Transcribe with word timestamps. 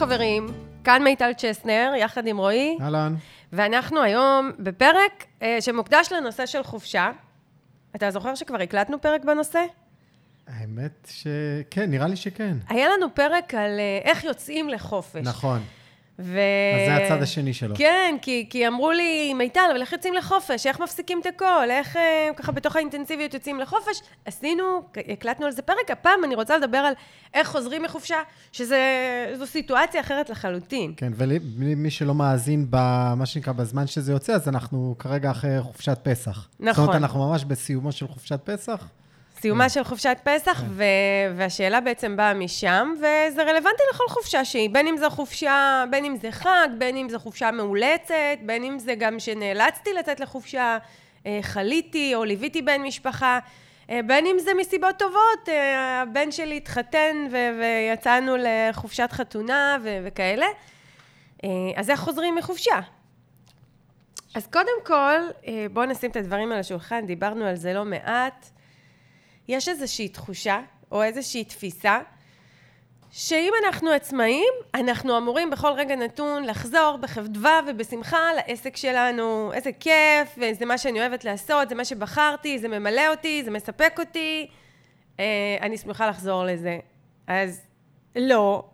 חברים, 0.00 0.46
כאן 0.84 1.02
מיטל 1.04 1.30
צ'סנר, 1.36 1.92
יחד 1.96 2.26
עם 2.26 2.38
רועי, 2.38 2.78
אהלן. 2.80 3.14
ואנחנו 3.52 4.02
היום 4.02 4.50
בפרק 4.58 5.24
אה, 5.42 5.56
שמוקדש 5.60 6.12
לנושא 6.12 6.46
של 6.46 6.62
חופשה. 6.62 7.10
אתה 7.96 8.10
זוכר 8.10 8.34
שכבר 8.34 8.60
הקלטנו 8.60 9.00
פרק 9.00 9.24
בנושא? 9.24 9.64
האמת 10.46 11.08
שכן, 11.10 11.90
נראה 11.90 12.08
לי 12.08 12.16
שכן. 12.16 12.56
היה 12.68 12.88
לנו 12.88 13.14
פרק 13.14 13.54
על 13.54 13.80
אה, 13.80 13.98
איך 14.04 14.24
יוצאים 14.24 14.68
לחופש. 14.68 15.22
נכון. 15.22 15.62
ו... 16.22 16.38
אז 16.74 16.86
זה 16.86 17.04
הצד 17.04 17.22
השני 17.22 17.54
שלו. 17.54 17.74
כן, 17.76 18.16
כי, 18.22 18.46
כי 18.50 18.66
אמרו 18.66 18.90
לי, 18.90 19.34
מיטל, 19.34 19.60
אבל 19.72 19.80
איך 19.80 19.92
יוצאים 19.92 20.14
לחופש? 20.14 20.66
איך 20.66 20.80
מפסיקים 20.80 21.20
את 21.20 21.26
הכל? 21.26 21.70
איך 21.70 21.96
אה, 21.96 22.28
ככה 22.36 22.52
בתוך 22.52 22.76
האינטנסיביות 22.76 23.34
יוצאים 23.34 23.60
לחופש? 23.60 24.00
עשינו, 24.24 24.82
הקלטנו 25.08 25.46
על 25.46 25.52
זה 25.52 25.62
פרק. 25.62 25.90
הפעם 25.90 26.24
אני 26.24 26.34
רוצה 26.34 26.56
לדבר 26.56 26.78
על 26.78 26.94
איך 27.34 27.48
חוזרים 27.48 27.82
מחופשה, 27.82 28.16
שזו 28.52 29.46
סיטואציה 29.46 30.00
אחרת 30.00 30.30
לחלוטין. 30.30 30.92
כן, 30.96 31.12
ולמי 31.16 31.90
שלא 31.90 32.14
מאזין 32.14 32.66
במה 32.70 33.26
שנקרא 33.26 33.52
בזמן 33.52 33.86
שזה 33.86 34.12
יוצא, 34.12 34.32
אז 34.32 34.48
אנחנו 34.48 34.94
כרגע 34.98 35.30
אחרי 35.30 35.62
חופשת 35.62 35.98
פסח. 36.02 36.48
נכון. 36.60 36.74
זאת 36.74 36.78
אומרת, 36.78 36.96
אנחנו 36.96 37.28
ממש 37.28 37.44
בסיומו 37.44 37.92
של 37.92 38.08
חופשת 38.08 38.40
פסח. 38.44 38.84
סיומה 39.40 39.68
של 39.68 39.84
חופשת 39.84 40.18
פסח, 40.24 40.62
ו- 40.68 40.84
והשאלה 41.36 41.80
בעצם 41.80 42.16
באה 42.16 42.34
משם, 42.34 42.94
וזה 42.96 43.42
רלוונטי 43.42 43.82
לכל 43.94 44.04
חופשה 44.08 44.44
שהיא, 44.44 44.70
בין 44.70 44.86
אם 44.86 44.96
זו 44.96 45.10
חופשה, 45.10 45.84
בין 45.90 46.04
אם 46.04 46.16
זה 46.16 46.30
חג, 46.30 46.68
בין 46.78 46.96
אם 46.96 47.08
זו 47.08 47.18
חופשה 47.18 47.50
מאולצת, 47.50 48.14
בין 48.42 48.64
אם 48.64 48.78
זה 48.78 48.94
גם 48.94 49.18
שנאלצתי 49.18 49.92
לצאת 49.92 50.20
לחופשה, 50.20 50.78
אה, 51.26 51.38
חליתי 51.42 52.14
או 52.14 52.24
ליוויתי 52.24 52.62
בן 52.62 52.82
משפחה, 52.82 53.38
אה, 53.90 54.00
בין 54.06 54.26
אם 54.26 54.38
זה 54.38 54.50
מסיבות 54.54 54.96
טובות, 54.98 55.48
אה, 55.48 56.02
הבן 56.02 56.32
שלי 56.32 56.56
התחתן 56.56 57.26
ו- 57.30 57.60
ויצאנו 57.60 58.36
לחופשת 58.38 59.08
חתונה 59.12 59.76
ו- 59.82 59.98
וכאלה. 60.04 60.46
אז 61.76 61.90
איך 61.90 62.00
חוזרים 62.00 62.34
מחופשה? 62.34 62.80
אז 64.34 64.46
קודם 64.46 64.84
כל, 64.84 65.16
בואו 65.72 65.86
נשים 65.86 66.10
את 66.10 66.16
הדברים 66.16 66.52
על 66.52 66.58
השולחן, 66.58 67.06
דיברנו 67.06 67.44
על 67.44 67.56
זה 67.56 67.72
לא 67.72 67.84
מעט. 67.84 68.50
יש 69.50 69.68
איזושהי 69.68 70.08
תחושה, 70.08 70.60
או 70.92 71.02
איזושהי 71.02 71.44
תפיסה, 71.44 71.98
שאם 73.10 73.52
אנחנו 73.64 73.90
עצמאים, 73.90 74.52
אנחנו 74.74 75.18
אמורים 75.18 75.50
בכל 75.50 75.72
רגע 75.72 75.96
נתון 75.96 76.44
לחזור 76.44 76.98
בחדווה 77.00 77.60
ובשמחה 77.66 78.18
לעסק 78.36 78.76
שלנו. 78.76 79.52
איזה 79.52 79.70
כיף, 79.72 80.38
וזה 80.38 80.66
מה 80.66 80.78
שאני 80.78 81.00
אוהבת 81.00 81.24
לעשות, 81.24 81.68
זה 81.68 81.74
מה 81.74 81.84
שבחרתי, 81.84 82.58
זה 82.58 82.68
ממלא 82.68 83.08
אותי, 83.10 83.44
זה 83.44 83.50
מספק 83.50 83.96
אותי. 83.98 84.46
אה, 85.20 85.56
אני 85.60 85.78
שמחה 85.78 86.08
לחזור 86.08 86.44
לזה. 86.44 86.78
אז 87.26 87.60
לא. 88.16 88.64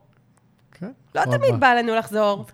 כן. 0.73 0.91
לא 1.15 1.23
תמיד 1.25 1.61
בא 1.61 1.75
לנו 1.75 1.95
לחזור. 1.95 2.45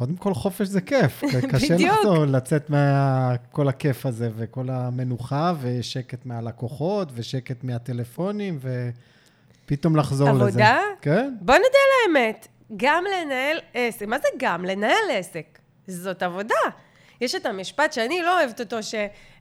קודם 0.00 0.16
כל, 0.16 0.34
חופש 0.34 0.66
זה 0.66 0.80
כיף. 0.80 1.22
קשה 1.52 1.76
לחזור, 1.76 2.24
לצאת 2.24 2.70
מכל 2.70 3.68
הכיף 3.68 4.06
הזה, 4.06 4.30
וכל 4.36 4.70
המנוחה, 4.70 5.52
ושקט 5.60 6.26
מהלקוחות, 6.26 7.08
ושקט 7.14 7.64
מהטלפונים, 7.64 8.58
ופתאום 9.64 9.96
לחזור 9.96 10.28
עבודה? 10.28 10.46
לזה. 10.46 10.64
עבודה? 10.64 10.78
כן. 11.00 11.34
בוא 11.40 11.54
נדע 11.54 11.64
על 11.66 12.16
האמת. 12.16 12.48
גם 12.76 13.04
לנהל 13.04 13.58
עסק, 13.74 14.06
מה 14.06 14.18
זה 14.18 14.28
גם? 14.38 14.64
לנהל 14.64 15.10
עסק. 15.10 15.58
זאת 15.86 16.22
עבודה. 16.22 16.54
יש 17.20 17.34
את 17.34 17.46
המשפט 17.46 17.92
שאני 17.92 18.22
לא 18.22 18.38
אוהבת 18.38 18.60
אותו, 18.60 18.82
ש... 18.82 18.94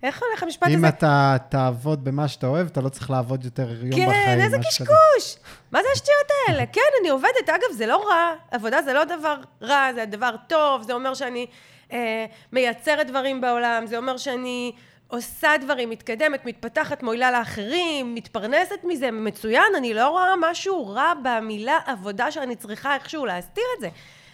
איך 0.04 0.24
הולך 0.24 0.44
המשפט 0.44 0.68
אם 0.68 0.76
הזה? 0.76 0.88
אם 0.88 0.94
אתה 0.98 1.36
תעבוד 1.50 2.04
במה 2.04 2.28
שאתה 2.28 2.48
אוהב, 2.48 2.68
אתה 2.68 2.82
לא 2.82 2.90
צריך 2.90 3.10
לעבוד 3.10 3.46
יותר 3.46 3.70
יום 3.70 3.96
כן, 3.96 4.08
בחיים. 4.08 4.26
כן, 4.26 4.42
איזה 4.42 4.58
קשקוש. 4.58 5.38
מה 5.72 5.80
זה 5.82 5.88
השטויות 5.94 6.28
האלה? 6.48 6.66
כן, 6.74 6.82
אני 7.02 7.10
עובדת. 7.10 7.50
אגב, 7.50 7.72
זה 7.72 7.86
לא 7.86 8.08
רע. 8.10 8.34
עבודה 8.52 8.82
זה 8.82 8.94
לא 8.94 9.04
דבר 9.04 9.36
רע, 9.62 9.94
זה 9.96 10.06
דבר 10.06 10.36
טוב. 10.48 10.82
זה 10.82 10.94
אומר 10.94 11.14
שאני 11.14 11.46
אה, 11.92 12.26
מייצרת 12.52 13.08
דברים 13.08 13.42
בעולם, 13.42 13.86
זה 13.86 13.98
אומר 13.98 14.18
שאני 14.18 14.72
עושה 15.08 15.50
דברים, 15.62 15.90
מתקדמת, 15.90 16.46
מתפתחת, 16.46 17.04
מועילה 17.04 17.32
לאחרים, 17.32 18.16
מתפרנסת 18.16 18.80
מזה, 18.84 19.12
מצוין. 19.12 19.76
אני 19.78 19.94
לא 19.94 20.10
רואה 20.10 20.34
משהו 20.52 20.88
רע 20.88 21.14
במילה 21.24 21.80
עבודה 21.86 22.32
שאני 22.32 22.56
צריכה 22.56 22.96
איכשהו 22.96 23.26
להסתיר 23.26 23.64
את 23.76 23.82
זה. 23.82 23.90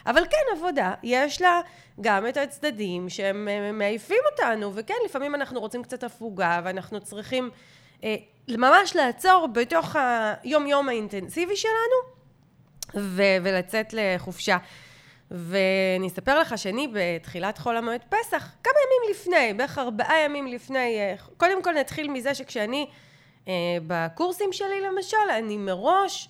אבל 0.08 0.26
כן, 0.26 0.58
עבודה, 0.58 0.94
יש 1.04 1.42
לה 1.42 1.62
גם 2.02 2.28
את 2.28 2.38
הצדדים 2.38 3.10
שהם 3.10 3.48
אה, 3.48 3.72
מעייפים 3.72 4.22
אותנו, 4.32 4.72
וכן, 4.76 4.94
לפעמים 5.06 5.36
אנחנו 5.36 5.60
רוצים 5.60 5.84
קצת 5.84 6.04
הפוגה, 6.04 6.62
ואנחנו 6.64 7.02
צריכים 7.02 7.50
אה, 8.04 8.16
ממש 8.50 8.96
לעצור 8.96 9.48
בתוך 9.54 9.96
היום-יום 10.44 10.90
האינטנסיבי 10.90 11.56
שלנו, 11.56 12.16
ו- 12.96 13.38
ולצאת 13.44 13.94
לחופשה. 13.94 14.58
ואני 15.32 16.08
אספר 16.08 16.40
לך 16.40 16.58
שאני 16.58 16.88
בתחילת 16.94 17.58
חול 17.58 17.78
המועד 17.78 18.02
פסח, 18.10 18.52
כמה 18.64 18.74
ימים 18.74 19.12
לפני, 19.12 19.54
בערך 19.54 19.78
ארבעה 19.78 20.20
ימים 20.26 20.48
לפני, 20.48 20.98
אה, 21.00 21.16
קודם 21.38 21.64
כל 21.64 21.74
נתחיל 21.74 22.12
מזה 22.12 22.36
שכשאני 22.36 22.88
אה, 23.48 23.54
בקורסים 23.88 24.54
שלי 24.54 24.82
למשל, 24.82 25.18
אני 25.38 25.58
מראש 25.58 26.30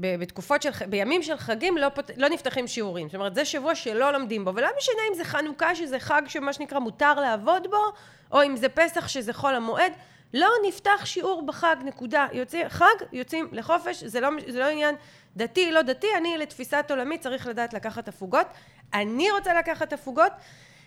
בתקופות 0.00 0.62
של, 0.62 0.70
בימים 0.88 1.22
של 1.22 1.36
חגים 1.36 1.76
לא, 1.76 1.88
פות, 1.88 2.10
לא 2.16 2.28
נפתחים 2.28 2.66
שיעורים. 2.66 3.08
זאת 3.08 3.14
אומרת, 3.14 3.34
זה 3.34 3.44
שבוע 3.44 3.74
שלא 3.74 4.12
לומדים 4.12 4.44
בו, 4.44 4.54
ולא 4.54 4.68
משנה 4.78 5.02
אם 5.10 5.14
זה 5.14 5.24
חנוכה, 5.24 5.74
שזה 5.74 5.98
חג 5.98 6.22
שמה 6.26 6.52
שנקרא 6.52 6.78
מותר 6.78 7.14
לעבוד 7.14 7.66
בו, 7.70 7.92
או 8.32 8.42
אם 8.42 8.56
זה 8.56 8.68
פסח, 8.68 9.08
שזה 9.08 9.32
חול 9.32 9.54
המועד, 9.54 9.92
לא 10.34 10.48
נפתח 10.68 11.02
שיעור 11.04 11.46
בחג, 11.46 11.76
נקודה. 11.84 12.26
יוצא, 12.32 12.68
חג, 12.68 12.94
יוצאים 13.12 13.48
לחופש, 13.52 14.04
זה 14.04 14.20
לא, 14.20 14.28
זה 14.48 14.58
לא 14.58 14.64
עניין 14.64 14.94
דתי, 15.36 15.72
לא 15.72 15.82
דתי, 15.82 16.06
אני 16.16 16.38
לתפיסת 16.38 16.86
עולמי 16.90 17.18
צריך 17.18 17.46
לדעת 17.46 17.74
לקחת 17.74 18.08
הפוגות. 18.08 18.46
אני 18.94 19.30
רוצה 19.30 19.54
לקחת 19.54 19.92
הפוגות, 19.92 20.32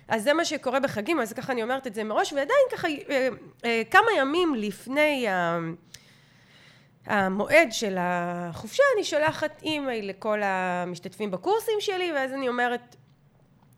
אז 0.08 0.24
זה 0.24 0.34
מה 0.34 0.46
שקורה 0.46 0.80
בחגים, 0.80 1.20
אז 1.20 1.34
ככה 1.34 1.54
אני 1.54 1.64
אומרת 1.64 1.88
את 1.88 1.96
זה 1.96 2.04
מראש, 2.04 2.34
ועדיין 2.34 2.60
ככה, 2.72 2.88
אה, 2.88 3.28
אה, 3.66 3.82
כמה 3.92 4.08
ימים 4.18 4.56
לפני. 4.56 5.28
המועד 7.06 7.68
של 7.72 7.96
החופשה, 8.00 8.84
אני 8.96 9.04
שולחת 9.04 9.62
אימייל 9.64 10.10
לכל 10.10 10.42
המשתתפים 10.44 11.32
בקורסים 11.32 11.76
שלי, 11.80 12.12
ואז 12.14 12.34
אני 12.34 12.48
אומרת 12.48 12.96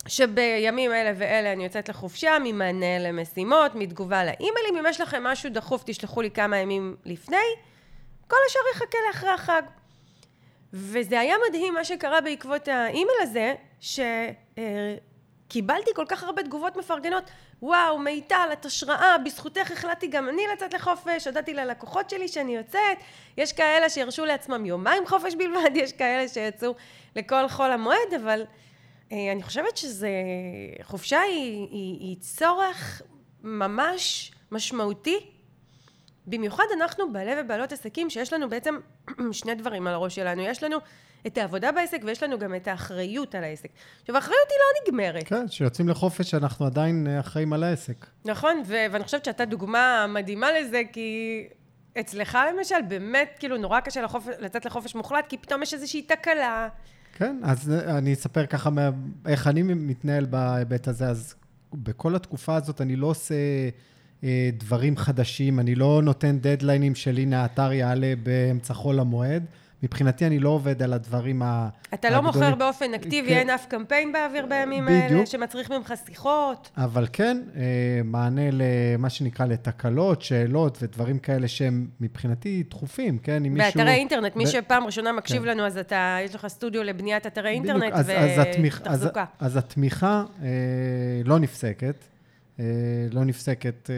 שבימים 0.08 0.94
אלה 0.94 1.12
ואלה 1.18 1.54
אני 1.54 1.64
יוצאת 1.64 1.90
לחופשה, 1.90 2.38
ממענה 2.44 3.00
למשימות, 3.00 3.76
מתגובה 3.76 4.24
לאימיילים, 4.26 4.78
אם 4.80 4.86
יש 4.90 5.02
לכם 5.02 5.24
משהו 5.24 5.50
דחוף, 5.50 5.84
תשלחו 5.86 6.22
לי 6.22 6.32
כמה 6.32 6.58
ימים 6.58 6.96
לפני, 7.06 7.38
כל 8.28 8.36
השאר 8.48 8.62
יחכה 8.76 8.98
לאחרי 9.08 9.30
החג. 9.30 9.62
וזה 10.74 11.20
היה 11.20 11.36
מדהים 11.50 11.74
מה 11.74 11.84
שקרה 11.84 12.22
בעקבות 12.22 12.68
האימייל 12.68 13.18
הזה, 13.22 13.54
שקיבלתי 15.48 15.90
כל 15.96 16.06
כך 16.08 16.24
הרבה 16.24 16.44
תגובות 16.44 16.76
מפרגנות. 16.76 17.24
וואו, 17.62 18.00
מיטל, 18.00 18.50
את 18.54 18.66
השראה, 18.66 19.18
בזכותך 19.18 19.72
החלטתי 19.72 20.08
גם 20.08 20.30
אני 20.30 20.42
לצאת 20.54 20.74
לחופש, 20.74 21.28
הודעתי 21.28 21.54
ללקוחות 21.54 22.10
שלי 22.10 22.28
שאני 22.28 22.56
יוצאת, 22.56 22.98
יש 23.38 23.54
כאלה 23.54 23.90
שירשו 23.90 24.26
לעצמם 24.26 24.66
יומיים 24.66 25.08
חופש 25.08 25.36
בלבד, 25.36 25.72
יש 25.76 25.94
כאלה 25.94 26.28
שיצאו 26.28 26.76
לכל 27.16 27.48
חול 27.48 27.72
המועד, 27.72 28.14
אבל 28.22 28.46
אה, 29.12 29.32
אני 29.32 29.44
חושבת 29.44 29.78
שזה, 29.78 30.10
חופשה 30.84 31.20
היא, 31.20 31.68
היא, 31.72 32.00
היא 32.00 32.18
צורך 32.20 33.02
ממש 33.44 34.32
משמעותי, 34.52 35.37
במיוחד 36.28 36.64
אנחנו 36.78 37.14
בעלי 37.14 37.32
ובעלות 37.42 37.72
עסקים 37.72 38.10
שיש 38.10 38.34
לנו 38.34 38.50
בעצם 38.50 38.76
שני 39.32 39.56
דברים 39.56 39.88
על 39.88 39.94
הראש 39.94 40.16
שלנו, 40.16 40.42
יש 40.42 40.64
לנו 40.64 40.78
את 41.28 41.38
העבודה 41.38 41.72
בעסק, 41.72 42.02
ויש 42.04 42.24
לנו 42.24 42.40
גם 42.40 42.56
את 42.56 42.68
האחריות 42.68 43.36
על 43.36 43.44
העסק. 43.44 43.70
עכשיו, 44.02 44.16
האחריות 44.16 44.48
היא 44.50 44.58
לא 44.60 44.94
נגמרת. 44.94 45.28
כן, 45.28 45.48
כשיוצאים 45.48 45.90
לחופש, 45.90 46.34
אנחנו 46.34 46.66
עדיין 46.66 47.08
אה, 47.08 47.20
אחראים 47.20 47.54
על 47.54 47.64
העסק. 47.64 48.06
נכון, 48.26 48.62
ו- 48.66 48.86
ואני 48.92 49.04
חושבת 49.04 49.26
שאתה 49.26 49.46
דוגמה 49.46 50.06
מדהימה 50.10 50.48
לזה, 50.52 50.82
כי 50.94 51.44
אצלך 52.00 52.38
למשל, 52.58 52.76
באמת, 52.88 53.36
כאילו, 53.40 53.58
נורא 53.58 53.80
קשה 53.80 54.02
לחופ... 54.02 54.28
לצאת 54.40 54.66
לחופש 54.66 54.96
מוחלט, 54.96 55.26
כי 55.30 55.38
פתאום 55.38 55.64
יש 55.64 55.74
איזושהי 55.74 56.02
תקלה. 56.02 56.68
כן, 57.14 57.40
אז 57.44 57.72
אני 57.72 58.14
אספר 58.14 58.46
ככה 58.46 58.70
מה... 58.70 58.90
איך 59.28 59.48
אני 59.48 59.64
מתנהל 59.64 60.26
בהיבט 60.26 60.88
הזה. 60.88 61.08
אז 61.08 61.36
בכל 61.74 62.16
התקופה 62.16 62.56
הזאת 62.56 62.82
אני 62.82 62.96
לא 62.96 63.08
עושה 63.08 63.34
אה, 63.34 63.70
דברים 64.58 64.98
חדשים, 64.98 65.60
אני 65.60 65.76
לא 65.76 66.02
נותן 66.04 66.38
דדליינים 66.42 66.96
של 66.96 67.18
הנה 67.18 67.42
האתר 67.42 67.74
יעלה 67.74 68.14
באמצע 68.24 68.74
חול 68.74 69.00
המועד. 69.00 69.44
מבחינתי 69.84 70.28
אני 70.28 70.40
לא 70.40 70.50
עובד 70.50 70.84
על 70.84 70.94
הדברים 70.94 71.42
הגדולים. 71.42 71.72
אתה 71.94 72.10
לא 72.10 72.22
מוכר 72.22 72.56
באופן 72.56 72.94
אקטיבי, 72.94 73.28
כן. 73.28 73.38
אין 73.38 73.50
אף 73.50 73.66
קמפיין 73.66 74.12
באוויר 74.12 74.46
בימים 74.46 74.86
בדיוק. 74.86 75.02
האלה 75.02 75.26
שמצריך 75.26 75.72
ממך 75.72 75.94
שיחות. 76.06 76.70
אבל 76.78 77.08
כן, 77.14 77.42
אה, 77.56 77.62
מענה 78.04 78.42
למה 78.52 79.10
שנקרא 79.10 79.46
לתקלות, 79.46 80.22
שאלות 80.22 80.78
ודברים 80.82 81.20
כאלה 81.20 81.48
שהם 81.48 81.88
מבחינתי 82.02 82.64
דחופים, 82.70 83.18
כן? 83.18 83.46
אם 83.46 83.54
מישהו... 83.54 83.72
באתרי 83.76 83.94
אינטרנט. 83.94 84.36
מי 84.36 84.48
שפעם 84.48 84.86
ראשונה 84.86 85.12
מקשיב 85.12 85.42
כן. 85.42 85.48
לנו, 85.48 85.66
אז 85.66 85.78
אתה, 85.78 86.18
יש 86.26 86.36
לך 86.36 86.48
סטודיו 86.48 86.84
לבניית 86.84 87.28
אתרי 87.28 87.50
אינטרנט 87.50 87.94
ותחזוקה. 87.94 89.26
אז, 89.40 89.52
אז, 89.52 89.52
אז 89.52 89.58
התמיכה 89.58 90.24
אה, 90.42 90.48
לא 91.26 91.40
נפסקת. 91.40 91.96
אה, 92.60 92.66
לא 93.12 93.26
נפסקת 93.26 93.90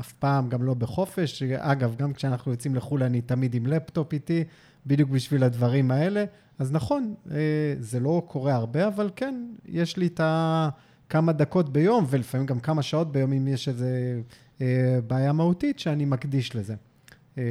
אף 0.00 0.12
פעם, 0.12 0.48
גם 0.48 0.62
לא 0.62 0.74
בחופש. 0.74 1.42
אגב, 1.42 1.96
גם 1.96 2.12
כשאנחנו 2.12 2.52
יוצאים 2.52 2.74
לחו"ל, 2.74 3.02
אני 3.02 3.20
תמיד 3.20 3.54
עם 3.54 3.66
לפטופ 3.66 4.12
איתי. 4.12 4.44
בדיוק 4.86 5.10
בשביל 5.10 5.44
הדברים 5.44 5.90
האלה. 5.90 6.24
אז 6.58 6.72
נכון, 6.72 7.14
אה, 7.30 7.36
זה 7.78 8.00
לא 8.00 8.22
קורה 8.28 8.54
הרבה, 8.54 8.86
אבל 8.86 9.10
כן, 9.16 9.46
יש 9.66 9.96
לי 9.96 10.06
את 10.06 10.20
ה... 10.20 10.68
כמה 11.08 11.32
דקות 11.32 11.72
ביום, 11.72 12.06
ולפעמים 12.10 12.46
גם 12.46 12.60
כמה 12.60 12.82
שעות 12.82 13.12
ביום, 13.12 13.32
אם 13.32 13.48
יש 13.48 13.68
איזו 13.68 13.84
אה, 14.60 14.98
בעיה 15.06 15.32
מהותית, 15.32 15.78
שאני 15.78 16.04
מקדיש 16.04 16.56
לזה. 16.56 16.74
אה, 17.38 17.42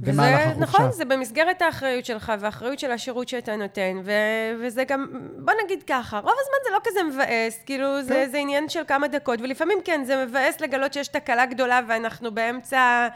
במהלך 0.00 0.40
החופשה. 0.40 0.60
נכון, 0.60 0.92
זה 0.92 1.04
במסגרת 1.04 1.62
האחריות 1.62 2.04
שלך 2.04 2.32
והאחריות 2.40 2.78
של 2.78 2.90
השירות 2.90 3.28
שאתה 3.28 3.56
נותן, 3.56 4.00
ו- 4.04 4.60
וזה 4.60 4.84
גם, 4.84 5.06
בוא 5.38 5.52
נגיד 5.64 5.82
ככה, 5.82 6.18
רוב 6.18 6.34
הזמן 6.40 6.58
זה 6.64 6.70
לא 6.72 6.78
כזה 6.84 7.02
מבאס, 7.02 7.62
כאילו 7.66 8.02
זה, 8.02 8.14
כן. 8.14 8.30
זה 8.30 8.38
עניין 8.38 8.68
של 8.68 8.80
כמה 8.88 9.08
דקות, 9.08 9.40
ולפעמים 9.40 9.78
כן, 9.84 10.04
זה 10.04 10.24
מבאס 10.26 10.60
לגלות 10.60 10.92
שיש 10.92 11.08
תקלה 11.08 11.46
גדולה 11.46 11.80
ואנחנו 11.88 12.34
באמצע 12.34 13.08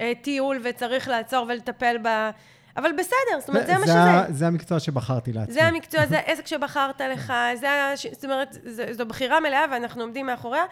אה, 0.00 0.12
טיול 0.22 0.60
וצריך 0.62 1.08
לעצור 1.08 1.46
ולטפל 1.48 1.98
בה, 1.98 2.30
אבל 2.76 2.92
בסדר, 2.98 3.40
זאת 3.40 3.48
אומרת, 3.48 3.66
זה, 3.66 3.72
זה 3.72 3.78
מה 3.78 3.86
שזה. 3.86 4.34
זה 4.34 4.46
המקצוע 4.46 4.80
שבחרתי 4.80 5.32
לעצמי. 5.32 5.54
זה 5.54 5.64
המקצוע, 5.64 6.06
זה 6.06 6.18
העסק 6.18 6.46
שבחרת 6.46 7.00
לך, 7.00 7.32
זה, 7.60 7.68
זאת 8.12 8.24
אומרת, 8.24 8.56
זו, 8.64 8.82
זו 8.90 9.06
בחירה 9.06 9.40
מלאה 9.40 9.64
ואנחנו 9.70 10.02
עומדים 10.02 10.26
מאחוריה. 10.26 10.64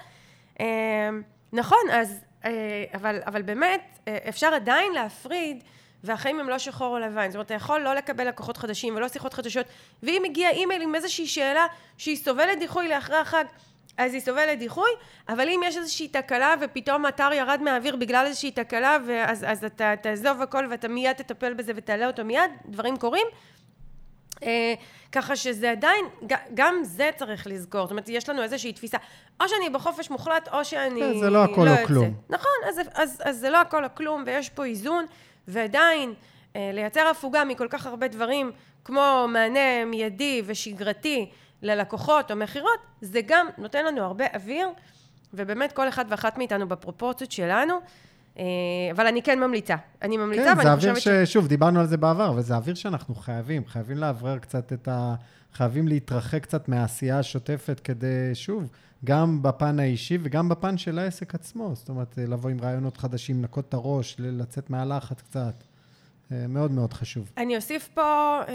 אה, 0.61 0.67
נכון, 1.52 1.79
אז, 1.93 2.20
אבל, 2.94 3.20
אבל 3.26 3.43
באמת, 3.43 3.99
אה, 4.08 4.19
אפשר 4.29 4.46
עדיין 4.55 4.93
להפריד, 4.93 5.64
והחיים 6.05 6.40
הם 6.40 6.49
לא 6.49 6.58
שחור 6.58 6.96
או 6.96 6.99
לבן. 6.99 7.26
זאת 7.31 7.35
אומרת, 7.35 7.46
אתה 7.46 7.55
יכול 7.55 7.81
לא 7.81 7.94
לקבל 7.94 8.29
לקוחות 8.29 8.56
חדשים 8.56 8.96
ולא 8.96 9.08
שיחות 9.08 9.35
חדשות, 9.35 9.67
ואם 10.02 10.23
הגיע 10.25 10.50
אימייל 10.50 10.82
עם 10.82 10.94
איזושהי 10.94 11.26
שאלה 11.26 11.67
שהיא 11.99 12.17
סובלת 12.17 12.58
דיחוי 12.58 12.88
לאחרי 12.88 13.17
החג, 13.17 13.44
אז 13.96 14.14
היא 14.14 14.20
סובלת 14.20 14.58
דיחוי, 14.58 14.90
אבל 15.29 15.49
אם 15.49 15.61
יש 15.64 15.76
איזושהי 15.76 16.08
תקלה 16.08 16.55
ופתאום 16.61 17.06
האתר 17.06 17.32
ירד 17.32 17.61
מהאוויר 17.62 17.96
בגלל 17.96 18.26
איזושהי 18.26 18.50
תקלה, 18.50 18.96
ואז 19.06 19.44
אז 19.49 19.64
אתה 19.64 19.94
תעזוב 20.02 20.43
הכל 20.43 20.67
ואתה 20.70 20.88
מיד 20.88 21.12
תטפל 21.12 21.55
בזה 21.55 21.73
ותעלה 21.76 22.06
אותו 22.06 22.25
מיד, 22.25 22.50
דברים 22.67 22.96
קורים. 22.96 23.26
אה, 24.43 24.75
ככה 25.12 25.37
שזה 25.37 25.70
עדיין, 25.70 26.05
גם 26.55 26.75
זה 26.82 27.11
צריך 27.17 27.46
לזכור. 27.46 27.82
זאת 27.82 27.90
אומרת, 27.90 28.08
יש 28.08 28.29
לנו 28.29 28.43
איזושהי 28.43 28.73
תפיסה, 28.73 28.99
או 29.40 29.49
שאני 29.49 29.70
בחופש 29.70 30.11
מוחלט, 30.11 30.49
או 30.52 30.64
שאני 30.64 31.00
כן, 31.00 31.19
זה 31.19 31.31
לא 31.31 31.44
הכל 31.44 31.61
או 31.61 31.67
יוצאת. 31.67 31.87
כלום. 31.87 32.14
נכון, 32.29 32.50
אז, 32.69 32.81
אז, 32.94 33.23
אז 33.25 33.37
זה 33.37 33.50
לא 33.50 33.61
הכל 33.61 33.85
או 33.85 33.88
כלום, 33.94 34.23
ויש 34.26 34.49
פה 34.49 34.64
איזון, 34.64 35.06
ועדיין 35.49 36.14
אה, 36.56 36.70
לייצר 36.75 37.06
הפוגה 37.06 37.44
מכל 37.44 37.67
כך 37.70 37.87
הרבה 37.87 38.08
דברים, 38.08 38.52
כמו 38.85 39.26
מענה 39.29 39.85
מיידי 39.85 40.43
ושגרתי 40.46 41.31
ללקוחות 41.62 42.31
או 42.31 42.37
מכירות, 42.37 42.79
זה 43.00 43.20
גם 43.26 43.46
נותן 43.58 43.85
לנו 43.85 44.05
הרבה 44.05 44.25
אוויר, 44.35 44.69
ובאמת 45.35 45.73
כל 45.73 45.88
אחד 45.88 46.05
ואחת 46.08 46.38
מאיתנו 46.38 46.69
בפרופורציות 46.69 47.32
שלנו. 47.32 47.75
אה, 48.38 48.44
אבל 48.93 49.06
אני 49.06 49.23
כן 49.23 49.40
ממליצה. 49.40 49.76
אני 50.02 50.17
ממליצה, 50.17 50.44
כן, 50.44 50.55
זה 50.55 50.58
ואני 50.58 50.70
אוויר 50.70 50.94
חושבת 50.94 51.26
ש... 51.26 51.32
שוב, 51.32 51.46
דיברנו 51.46 51.81
על 51.81 51.87
זה 51.87 51.96
בעבר, 51.96 52.32
וזה 52.37 52.56
אוויר 52.56 52.75
שאנחנו 52.75 53.14
חייבים, 53.14 53.67
חייבים 53.67 53.99
לאוורר 53.99 54.38
קצת 54.38 54.73
את 54.73 54.88
ה... 54.88 55.14
חייבים 55.52 55.88
להתרחק 55.88 56.43
קצת 56.43 56.69
מהעשייה 56.69 57.19
השוטפת 57.19 57.81
כדי, 57.81 58.35
שוב, 58.35 58.70
גם 59.05 59.43
בפן 59.43 59.81
האישי 59.81 60.19
וגם 60.23 60.49
בפן 60.49 60.79
של 60.79 60.99
העסק 60.99 61.35
עצמו. 61.35 61.70
זאת 61.75 61.88
אומרת, 61.88 62.19
לבוא 62.19 62.50
עם 62.50 62.61
רעיונות 62.61 62.96
חדשים, 62.96 63.40
לנקות 63.40 63.69
את 63.69 63.75
הראש, 63.75 64.17
לצאת 64.19 64.70
מהלחץ 64.70 65.20
קצת. 65.20 65.64
אה, 66.32 66.46
מאוד 66.49 66.70
מאוד 66.70 66.93
חשוב. 66.93 67.31
אני 67.37 67.56
אוסיף 67.56 67.88
פה, 67.94 68.40
אה, 68.49 68.55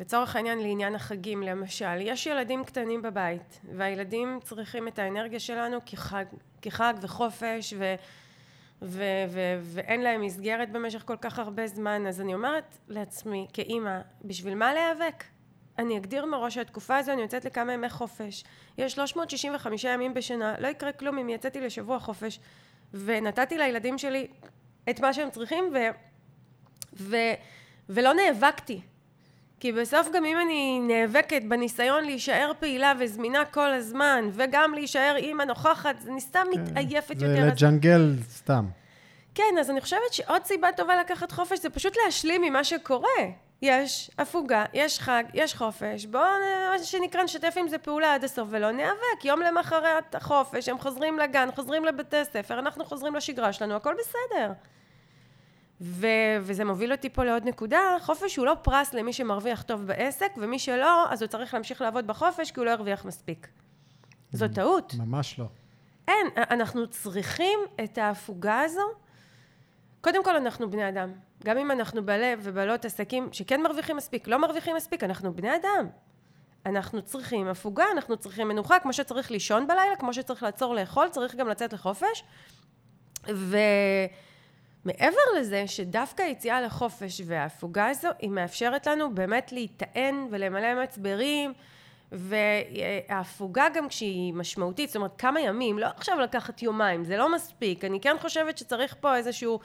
לצורך 0.00 0.36
העניין, 0.36 0.58
לעניין 0.58 0.94
החגים, 0.94 1.42
למשל. 1.42 2.00
יש 2.00 2.26
ילדים 2.26 2.64
קטנים 2.64 3.02
בבית, 3.02 3.60
והילדים 3.76 4.38
צריכים 4.42 4.88
את 4.88 4.98
האנרגיה 4.98 5.40
שלנו 5.40 5.78
כחג, 5.86 6.24
כחג 6.62 6.94
וחופש, 7.02 7.74
ו, 7.78 7.94
ו, 8.82 9.04
ו, 9.28 9.40
ואין 9.62 10.00
להם 10.00 10.20
מסגרת 10.20 10.72
במשך 10.72 11.02
כל 11.06 11.16
כך 11.20 11.38
הרבה 11.38 11.66
זמן. 11.66 12.06
אז 12.06 12.20
אני 12.20 12.34
אומרת 12.34 12.78
לעצמי, 12.88 13.46
כאימא, 13.52 14.00
בשביל 14.24 14.54
מה 14.54 14.74
להיאבק? 14.74 15.24
אני 15.78 15.98
אגדיר 15.98 16.26
מראש 16.26 16.54
שהתקופה 16.54 16.96
הזו 16.96 17.12
אני 17.12 17.22
יוצאת 17.22 17.44
לכמה 17.44 17.72
ימי 17.72 17.88
חופש. 17.88 18.44
יש 18.78 18.92
365 18.92 19.84
ימים 19.84 20.14
בשנה, 20.14 20.54
לא 20.58 20.66
יקרה 20.68 20.92
כלום 20.92 21.18
אם 21.18 21.28
יצאתי 21.28 21.60
לשבוע 21.60 21.98
חופש, 21.98 22.40
ונתתי 22.94 23.58
לילדים 23.58 23.98
שלי 23.98 24.26
את 24.90 25.00
מה 25.00 25.12
שהם 25.12 25.30
צריכים, 25.30 25.64
ו... 25.74 25.78
ו, 26.96 27.16
ולא 27.88 28.14
נאבקתי. 28.14 28.80
כי 29.62 29.72
בסוף 29.72 30.08
גם 30.12 30.24
אם 30.24 30.36
אני 30.40 30.80
נאבקת 30.80 31.42
בניסיון 31.48 32.04
להישאר 32.04 32.52
פעילה 32.60 32.92
וזמינה 32.98 33.44
כל 33.44 33.72
הזמן, 33.72 34.28
וגם 34.32 34.74
להישאר 34.74 35.14
אימא 35.16 35.42
נוכחת, 35.42 35.96
אני 36.08 36.20
סתם 36.20 36.46
מתעייפת 36.50 37.18
זה 37.18 37.26
יותר. 37.26 37.52
אז- 37.52 37.62
לג'נגל 37.62 38.14
סתם. 38.30 38.64
כן, 39.34 39.54
אז 39.60 39.70
אני 39.70 39.80
חושבת 39.80 40.12
שעוד 40.12 40.44
סיבה 40.44 40.68
טובה 40.76 40.96
לקחת 41.00 41.32
חופש 41.32 41.58
זה 41.58 41.70
פשוט 41.70 41.96
להשלים 42.04 42.42
ממה 42.42 42.64
שקורה. 42.64 43.08
יש 43.62 44.10
הפוגה, 44.18 44.64
יש 44.72 44.98
חג, 44.98 45.24
יש 45.34 45.54
חופש, 45.54 46.06
בואו, 46.06 46.24
מה 46.70 46.78
שנקרא, 46.84 47.22
נשתף 47.22 47.54
עם 47.56 47.68
זה 47.68 47.78
פעולה 47.78 48.14
עד 48.14 48.24
הסוף 48.24 48.48
ולא 48.50 48.70
ניאבק. 48.70 49.24
יום 49.24 49.42
למחרת 49.42 50.14
החופש, 50.14 50.68
הם 50.68 50.78
חוזרים 50.78 51.18
לגן, 51.18 51.48
חוזרים 51.54 51.84
לבתי 51.84 52.24
ספר, 52.24 52.58
אנחנו 52.58 52.84
חוזרים 52.84 53.14
לשגרה 53.14 53.52
שלנו, 53.52 53.74
הכל 53.74 53.94
בסדר. 53.98 54.52
ו- 55.82 56.38
וזה 56.40 56.64
מוביל 56.64 56.92
אותי 56.92 57.10
פה 57.10 57.24
לעוד 57.24 57.44
נקודה, 57.44 57.80
חופש 58.00 58.36
הוא 58.36 58.46
לא 58.46 58.54
פרס 58.62 58.94
למי 58.94 59.12
שמרוויח 59.12 59.62
טוב 59.62 59.86
בעסק, 59.86 60.32
ומי 60.36 60.58
שלא, 60.58 61.12
אז 61.12 61.22
הוא 61.22 61.28
צריך 61.28 61.54
להמשיך 61.54 61.80
לעבוד 61.80 62.06
בחופש 62.06 62.50
כי 62.50 62.60
הוא 62.60 62.66
לא 62.66 62.70
הרוויח 62.70 63.04
מספיק. 63.04 63.48
זו 64.32 64.46
טעות. 64.54 64.94
ממש 64.98 65.38
לא. 65.38 65.44
אין, 66.08 66.26
אנחנו 66.36 66.90
צריכים 66.90 67.58
את 67.84 67.98
ההפוגה 67.98 68.60
הזו. 68.60 68.80
קודם 70.00 70.24
כל, 70.24 70.36
אנחנו 70.36 70.70
בני 70.70 70.88
אדם. 70.88 71.12
גם 71.44 71.58
אם 71.58 71.70
אנחנו 71.70 72.06
בעלי 72.06 72.32
ובעלות 72.42 72.84
עסקים 72.84 73.28
שכן 73.32 73.62
מרוויחים 73.62 73.96
מספיק, 73.96 74.28
לא 74.28 74.36
מרוויחים 74.36 74.76
מספיק, 74.76 75.04
אנחנו 75.04 75.34
בני 75.36 75.56
אדם. 75.56 75.88
אנחנו 76.66 77.02
צריכים 77.02 77.48
הפוגה, 77.48 77.84
אנחנו 77.92 78.16
צריכים 78.16 78.48
מנוחה, 78.48 78.78
כמו 78.78 78.92
שצריך 78.92 79.30
לישון 79.30 79.66
בלילה, 79.66 79.96
כמו 79.98 80.14
שצריך 80.14 80.42
לעצור 80.42 80.74
לאכול, 80.74 81.08
צריך 81.08 81.34
גם 81.34 81.48
לצאת 81.48 81.72
לחופש. 81.72 82.24
ומעבר 84.86 85.38
לזה, 85.38 85.66
שדווקא 85.66 86.22
היציאה 86.22 86.60
לחופש 86.60 87.20
וההפוגה 87.26 87.88
הזו, 87.88 88.08
היא 88.18 88.30
מאפשרת 88.30 88.86
לנו 88.86 89.14
באמת 89.14 89.52
להיטען 89.52 90.26
ולמלא 90.30 90.82
מצברים, 90.82 91.52
וההפוגה 92.12 93.66
גם 93.74 93.88
כשהיא 93.88 94.34
משמעותית, 94.34 94.88
זאת 94.88 94.96
אומרת 94.96 95.10
כמה 95.18 95.40
ימים, 95.40 95.78
לא 95.78 95.86
עכשיו 95.86 96.20
לקחת 96.20 96.62
יומיים, 96.62 97.04
זה 97.04 97.16
לא 97.16 97.34
מספיק. 97.34 97.84
אני 97.84 98.00
כן 98.00 98.16
חושבת 98.20 98.58
שצריך 98.58 98.94
פה 99.00 99.16
איזשהו 99.16 99.60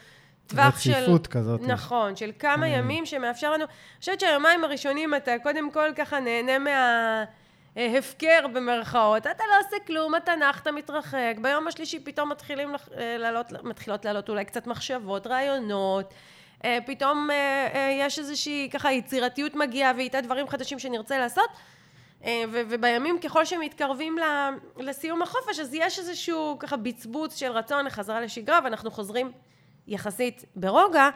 טווח 0.47 0.79
של... 0.79 0.91
רציפות 0.91 1.27
כזאת. 1.27 1.62
נכון, 1.62 2.15
של 2.15 2.31
כמה 2.39 2.67
ימים 2.67 3.05
שמאפשר 3.05 3.51
לנו... 3.51 3.63
אני 3.63 4.00
חושבת 4.00 4.19
שהיומיים 4.19 4.63
הראשונים 4.63 5.15
אתה 5.15 5.31
קודם 5.43 5.71
כל 5.71 5.89
ככה 5.95 6.19
נהנה 6.19 6.59
מההפקר 7.77 8.48
במרכאות. 8.53 9.27
אתה 9.27 9.43
לא 9.50 9.65
עושה 9.65 9.75
כלום, 9.88 10.15
אתה 10.15 10.36
נח, 10.36 10.60
אתה 10.60 10.72
מתרחק. 10.72 11.36
ביום 11.41 11.67
השלישי 11.67 12.00
פתאום 12.00 12.29
מתחילים 12.29 12.75
אה, 12.98 13.17
לעלות, 13.17 13.51
מתחילות 13.63 14.05
לעלות 14.05 14.29
אולי 14.29 14.46
קצת 14.46 14.67
מחשבות, 14.67 15.27
רעיונות. 15.27 16.13
אה, 16.65 16.77
פתאום 16.86 17.29
אה, 17.31 17.67
אה, 17.74 17.98
יש 18.00 18.19
איזושהי 18.19 18.69
ככה 18.74 18.91
יצירתיות 18.91 19.55
מגיעה 19.55 19.91
ואיתה 19.98 20.22
דברים 20.22 20.48
חדשים 20.48 20.79
שנרצה 20.79 21.17
לעשות. 21.17 21.50
אה, 22.25 22.43
ו- 22.51 22.62
ובימים 22.69 23.19
ככל 23.19 23.46
שמתקרבים 23.46 24.15
לסיום 24.77 25.22
החופש, 25.22 25.60
אז 25.60 25.74
יש 25.74 26.00
איזשהו 26.00 26.57
ככה 26.60 26.77
בצבוץ 26.77 27.36
של 27.36 27.51
רצון 27.51 27.86
לחזרה 27.86 28.22
לשגרה, 28.22 28.60
ואנחנו 28.63 28.91
חוזרים 28.91 29.31
יחסית 29.88 30.46
ברוגע, 30.55 31.10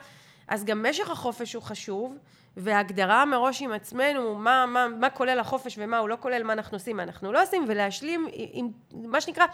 אז 0.51 0.65
גם 0.65 0.85
משך 0.89 1.09
החופש 1.09 1.53
הוא 1.53 1.63
חשוב, 1.63 2.17
וההגדרה 2.57 3.25
מראש 3.25 3.61
עם 3.61 3.71
עצמנו, 3.71 4.35
מה, 4.35 4.65
מה, 4.65 4.87
מה 4.87 5.09
כולל 5.09 5.39
החופש 5.39 5.75
ומה 5.77 5.97
הוא 5.97 6.09
לא 6.09 6.17
כולל, 6.19 6.43
מה 6.43 6.53
אנחנו 6.53 6.75
עושים, 6.75 6.97
מה 6.97 7.03
אנחנו 7.03 7.31
לא 7.31 7.43
עושים, 7.43 7.65
ולהשלים 7.67 8.27
עם, 8.33 8.71
עם 8.91 9.11
מה 9.11 9.21
שנקרא, 9.21 9.45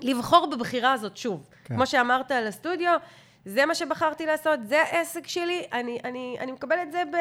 לבחור 0.00 0.46
בבחירה 0.46 0.92
הזאת 0.92 1.16
שוב. 1.16 1.46
כן. 1.64 1.74
כמו 1.74 1.86
שאמרת 1.86 2.30
על 2.30 2.46
הסטודיו, 2.46 2.96
זה 3.44 3.66
מה 3.66 3.74
שבחרתי 3.74 4.26
לעשות, 4.26 4.60
זה 4.68 4.82
העסק 4.82 5.26
שלי, 5.26 5.66
אני, 5.72 5.98
אני, 6.04 6.36
אני 6.40 6.52
מקבלת 6.52 6.86
את 6.86 6.92
זה 6.92 7.02
ב... 7.12 7.16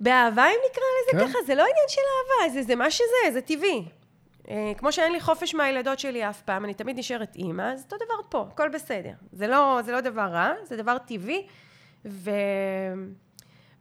באהבה, 0.00 0.46
אם 0.46 0.58
נקרא 0.70 0.84
לזה 1.02 1.24
כן. 1.24 1.28
ככה, 1.28 1.38
זה 1.46 1.54
לא 1.54 1.62
עניין 1.62 1.88
של 1.88 2.00
אהבה, 2.00 2.52
זה, 2.54 2.62
זה 2.62 2.74
מה 2.74 2.90
שזה, 2.90 3.32
זה 3.32 3.40
טבעי. 3.40 3.84
אה, 4.50 4.72
כמו 4.76 4.92
שאין 4.92 5.12
לי 5.12 5.20
חופש 5.20 5.54
מהילדות 5.54 5.98
שלי 5.98 6.30
אף 6.30 6.42
פעם, 6.42 6.64
אני 6.64 6.74
תמיד 6.74 6.98
נשארת 6.98 7.36
אימא, 7.36 7.62
אז 7.62 7.82
אותו 7.84 7.96
דבר 7.96 8.28
פה, 8.28 8.48
הכל 8.52 8.68
בסדר. 8.68 9.12
זה 9.32 9.46
לא, 9.46 9.80
זה 9.84 9.92
לא 9.92 10.00
דבר 10.00 10.28
רע, 10.32 10.52
זה 10.64 10.76
דבר 10.76 10.96
טבעי, 10.98 11.46
ו... 12.04 12.30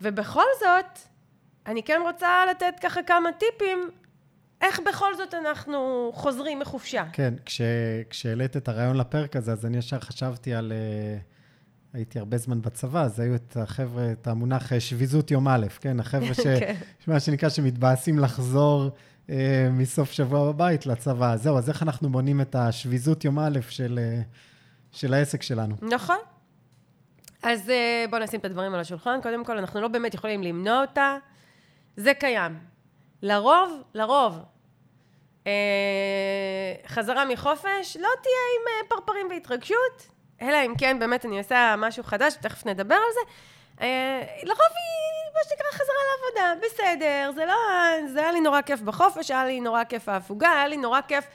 ובכל 0.01 0.45
זאת, 0.59 0.99
אני 1.65 1.83
כן 1.83 2.01
רוצה 2.03 2.45
לתת 2.51 2.73
ככה 2.81 3.03
כמה 3.03 3.29
טיפים, 3.31 3.89
איך 4.61 4.79
בכל 4.87 5.15
זאת 5.15 5.33
אנחנו 5.33 6.11
חוזרים 6.13 6.59
מחופשה. 6.59 7.03
כן, 7.13 7.33
כש, 7.45 7.61
כשהעלית 8.09 8.57
את 8.57 8.67
הרעיון 8.67 8.97
לפרק 8.97 9.35
הזה, 9.35 9.51
אז 9.51 9.65
אני 9.65 9.77
ישר 9.77 9.99
חשבתי 9.99 10.53
על... 10.53 10.71
אה, 10.71 11.17
הייתי 11.93 12.19
הרבה 12.19 12.37
זמן 12.37 12.61
בצבא, 12.61 13.03
אז 13.03 13.19
היו 13.19 13.35
את 13.35 13.57
החבר'ה, 13.57 14.11
את 14.11 14.27
המונח 14.27 14.73
אה, 14.73 14.79
שביזות 14.79 15.31
יום 15.31 15.47
א', 15.47 15.65
כן? 15.79 15.99
החבר'ה 15.99 16.33
ש... 16.33 16.39
כן. 16.59 16.75
מה 17.07 17.19
שנקרא, 17.19 17.49
שמתבאסים 17.49 18.19
לחזור 18.19 18.89
מסוף 19.71 20.11
שבוע 20.11 20.51
בבית 20.51 20.85
לצבא. 20.85 21.35
זהו, 21.35 21.57
אז 21.57 21.69
איך 21.69 21.83
אנחנו 21.83 22.09
מונים 22.09 22.41
את 22.41 22.55
השביזות 22.55 23.25
יום 23.25 23.39
א' 23.39 23.59
של, 23.69 23.99
אה, 24.01 24.21
של 24.91 25.13
העסק 25.13 25.41
שלנו? 25.41 25.75
נכון. 25.81 26.17
אז 27.43 27.69
אה, 27.69 28.05
בואו 28.09 28.23
נשים 28.23 28.39
את 28.39 28.45
הדברים 28.45 28.73
על 28.73 28.79
השולחן. 28.79 29.19
קודם 29.23 29.45
כל, 29.45 29.57
אנחנו 29.57 29.81
לא 29.81 29.87
באמת 29.87 30.13
יכולים 30.13 30.43
למנוע 30.43 30.81
אותה. 30.81 31.17
זה 31.97 32.13
קיים. 32.13 32.59
לרוב, 33.21 33.83
לרוב, 33.93 34.39
אה, 35.47 36.73
חזרה 36.87 37.25
מחופש 37.25 37.97
לא 37.97 38.09
תהיה 38.21 38.43
עם 38.55 38.67
אה, 38.67 38.89
פרפרים 38.89 39.27
והתרגשות, 39.29 40.07
אלא 40.41 40.57
אם 40.65 40.73
כן 40.77 40.99
באמת 40.99 41.25
אני 41.25 41.37
עושה 41.37 41.75
משהו 41.77 42.03
חדש, 42.03 42.33
תכף 42.33 42.65
נדבר 42.65 42.95
על 42.95 43.13
זה. 43.13 43.31
אה, 43.81 44.21
לרוב 44.43 44.59
היא, 44.59 45.08
מה 45.39 45.49
שנקרא, 45.49 45.71
חזרה 45.71 45.95
לעבודה, 46.09 46.65
בסדר, 46.65 47.31
זה 47.35 47.45
לא... 47.45 47.55
זה 48.13 48.19
היה 48.19 48.31
לי 48.31 48.41
נורא 48.41 48.61
כיף 48.61 48.81
בחופש, 48.81 49.31
היה 49.31 49.45
לי 49.45 49.59
נורא 49.59 49.83
כיף 49.83 50.09
ההפוגה, 50.09 50.51
היה 50.51 50.67
לי 50.67 50.77
נורא 50.77 51.01
כיף 51.07 51.25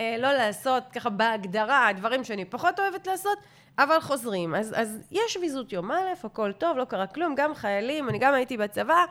אה, 0.00 0.16
לא 0.18 0.32
לעשות 0.32 0.82
ככה 0.92 1.10
בהגדרה 1.10 1.88
דברים 1.96 2.24
שאני 2.24 2.44
פחות 2.44 2.80
אוהבת 2.80 3.06
לעשות, 3.06 3.38
אבל 3.78 4.00
חוזרים. 4.00 4.54
אז, 4.54 4.74
אז 4.76 4.98
יש 5.10 5.36
ויזות 5.36 5.72
יום 5.72 5.90
א', 5.90 5.96
הכל 6.24 6.52
טוב, 6.52 6.76
לא 6.76 6.84
קרה 6.84 7.06
כלום, 7.06 7.34
גם 7.34 7.54
חיילים, 7.54 8.08
אני 8.08 8.18
גם 8.18 8.34
הייתי 8.34 8.56
בצבא, 8.56 9.04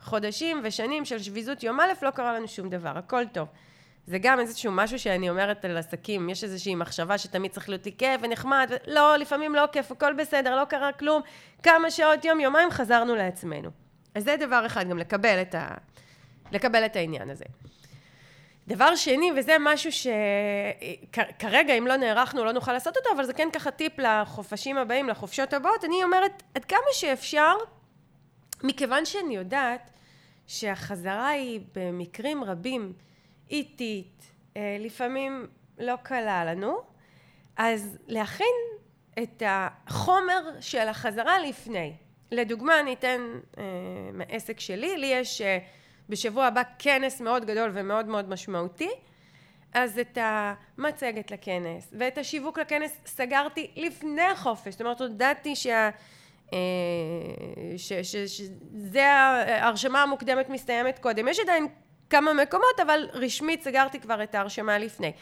חודשים 0.00 0.60
ושנים 0.64 1.04
של 1.04 1.18
שביזות 1.18 1.62
יום 1.62 1.80
א', 1.80 1.92
לא 2.02 2.10
קרה 2.10 2.32
לנו 2.32 2.48
שום 2.48 2.68
דבר, 2.68 2.98
הכל 2.98 3.24
טוב. 3.32 3.48
זה 4.06 4.18
גם 4.18 4.40
איזשהו 4.40 4.72
משהו 4.72 4.98
שאני 4.98 5.30
אומרת 5.30 5.64
על 5.64 5.76
עסקים, 5.76 6.30
יש 6.30 6.44
איזושהי 6.44 6.74
מחשבה 6.74 7.18
שתמיד 7.18 7.50
צריך 7.50 7.68
להיות 7.68 7.86
לי 7.86 7.92
כיף 7.98 8.20
ונחמד. 8.22 8.72
לא, 8.86 9.16
לפעמים 9.16 9.54
לא 9.54 9.64
כיף, 9.72 9.92
הכל 9.92 10.12
בסדר, 10.12 10.56
לא 10.56 10.64
קרה 10.64 10.92
כלום, 10.92 11.22
כמה 11.62 11.90
שעות, 11.90 12.24
יום, 12.24 12.40
יומיים, 12.40 12.70
חזרנו 12.70 13.14
לעצמנו. 13.14 13.70
אז 14.14 14.24
זה 14.24 14.36
דבר 14.36 14.66
אחד, 14.66 14.88
גם 14.88 14.98
לקבל 14.98 15.42
את, 15.42 15.54
ה... 15.54 15.68
לקבל 16.52 16.84
את 16.84 16.96
העניין 16.96 17.30
הזה. 17.30 17.44
דבר 18.68 18.96
שני, 18.96 19.30
וזה 19.36 19.56
משהו 19.60 19.90
שכרגע, 19.92 21.74
אם 21.74 21.86
לא 21.86 21.96
נערכנו, 21.96 22.44
לא 22.44 22.52
נוכל 22.52 22.72
לעשות 22.72 22.96
אותו, 22.96 23.08
אבל 23.16 23.24
זה 23.24 23.32
כן 23.32 23.48
ככה 23.52 23.70
טיפ 23.70 23.98
לחופשים 23.98 24.78
הבאים, 24.78 25.08
לחופשות 25.08 25.52
הבאות, 25.52 25.84
אני 25.84 26.04
אומרת, 26.04 26.42
עד 26.54 26.64
כמה 26.64 26.78
שאפשר, 26.92 27.52
מכיוון 28.62 29.04
שאני 29.04 29.36
יודעת 29.36 29.90
שהחזרה 30.46 31.28
היא 31.28 31.60
במקרים 31.74 32.44
רבים 32.44 32.92
איטית, 33.50 34.32
אה, 34.56 34.76
לפעמים 34.80 35.46
לא 35.78 35.94
קלה 36.02 36.44
לנו, 36.44 36.78
אז 37.56 37.98
להכין 38.06 38.54
את 39.22 39.42
החומר 39.46 40.50
של 40.60 40.88
החזרה 40.88 41.38
לפני. 41.38 41.92
לדוגמה, 42.30 42.80
אני 42.80 42.92
אתן 42.92 43.20
אה, 43.58 43.64
מעסק 44.12 44.60
שלי, 44.60 44.96
לי 44.96 45.06
יש 45.06 45.40
אה, 45.40 45.58
בשבוע 46.08 46.46
הבא 46.46 46.62
כנס 46.78 47.20
מאוד 47.20 47.44
גדול 47.44 47.70
ומאוד 47.74 48.06
מאוד 48.06 48.28
משמעותי, 48.28 48.90
אז 49.74 49.98
את 49.98 50.18
המצגת 50.20 51.30
לכנס 51.30 51.94
ואת 51.98 52.18
השיווק 52.18 52.58
לכנס 52.58 52.98
סגרתי 53.06 53.70
לפני 53.76 54.22
החופש, 54.22 54.72
זאת 54.72 54.80
אומרת 54.80 55.00
הודעתי 55.00 55.56
שה... 55.56 55.90
שזה 57.76 59.06
ההרשמה 59.06 60.02
המוקדמת 60.02 60.48
מסתיימת 60.48 60.98
קודם. 60.98 61.28
יש 61.28 61.40
עדיין 61.40 61.68
כמה 62.10 62.32
מקומות, 62.32 62.80
אבל 62.82 63.08
רשמית 63.12 63.62
סגרתי 63.62 64.00
כבר 64.00 64.22
את 64.22 64.34
ההרשמה 64.34 64.78
לפני. 64.78 65.12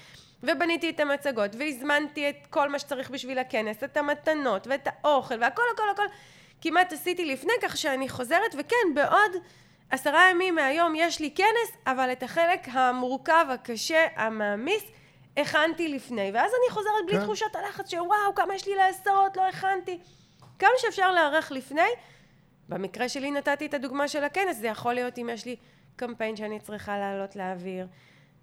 ובניתי 0.43 0.91
את 0.91 1.01
המצגות, 1.01 1.51
והזמנתי 1.59 2.29
את 2.29 2.47
כל 2.51 2.69
מה 2.69 2.79
שצריך 2.79 3.11
בשביל 3.11 3.39
הכנס, 3.39 3.85
את 3.85 3.97
המתנות, 3.97 4.67
ואת 4.67 4.89
האוכל, 5.03 5.35
והכל 5.41 5.62
הכל 5.75 5.91
הכל 5.93 6.07
כמעט 6.61 6.93
עשיתי 6.93 7.25
לפני, 7.25 7.53
כך 7.62 7.77
שאני 7.77 8.09
חוזרת, 8.09 8.55
וכן, 8.59 8.95
בעוד 8.95 9.33
עשרה 9.91 10.31
ימים 10.31 10.55
מהיום 10.55 10.95
יש 10.97 11.21
לי 11.21 11.31
כנס, 11.35 11.77
אבל 11.87 12.12
את 12.12 12.23
החלק 12.23 12.61
המורכב, 12.73 13.47
הקשה, 13.51 14.07
המעמיס, 14.17 14.85
הכנתי 15.37 15.89
לפני. 15.89 16.31
ואז 16.35 16.53
אני 16.53 16.75
חוזרת 16.75 17.07
בלי 17.07 17.19
כן. 17.19 17.25
תחושת 17.25 17.57
הלחץ 17.57 17.91
שוואו, 17.91 18.35
כמה 18.35 18.55
יש 18.55 18.67
לי 18.67 18.75
לעשות, 18.75 19.37
לא 19.37 19.49
הכנתי. 19.49 19.99
כמה 20.59 20.71
שאפשר 20.79 21.12
להיערך 21.12 21.53
לפני. 21.53 21.89
במקרה 22.69 23.09
שלי 23.09 23.31
נתתי 23.31 23.67
את 23.67 23.75
הדוגמה 23.75 24.09
של 24.09 24.25
הכנס, 24.25 24.57
זה 24.57 24.67
יכול 24.67 24.95
להיות 24.95 25.19
אם 25.19 25.29
יש 25.33 25.47
לי 25.47 25.57
קמפיין 25.97 26.37
שאני 26.37 26.61
צריכה 26.61 26.99
לעלות 26.99 27.37
לאוויר. 27.37 27.87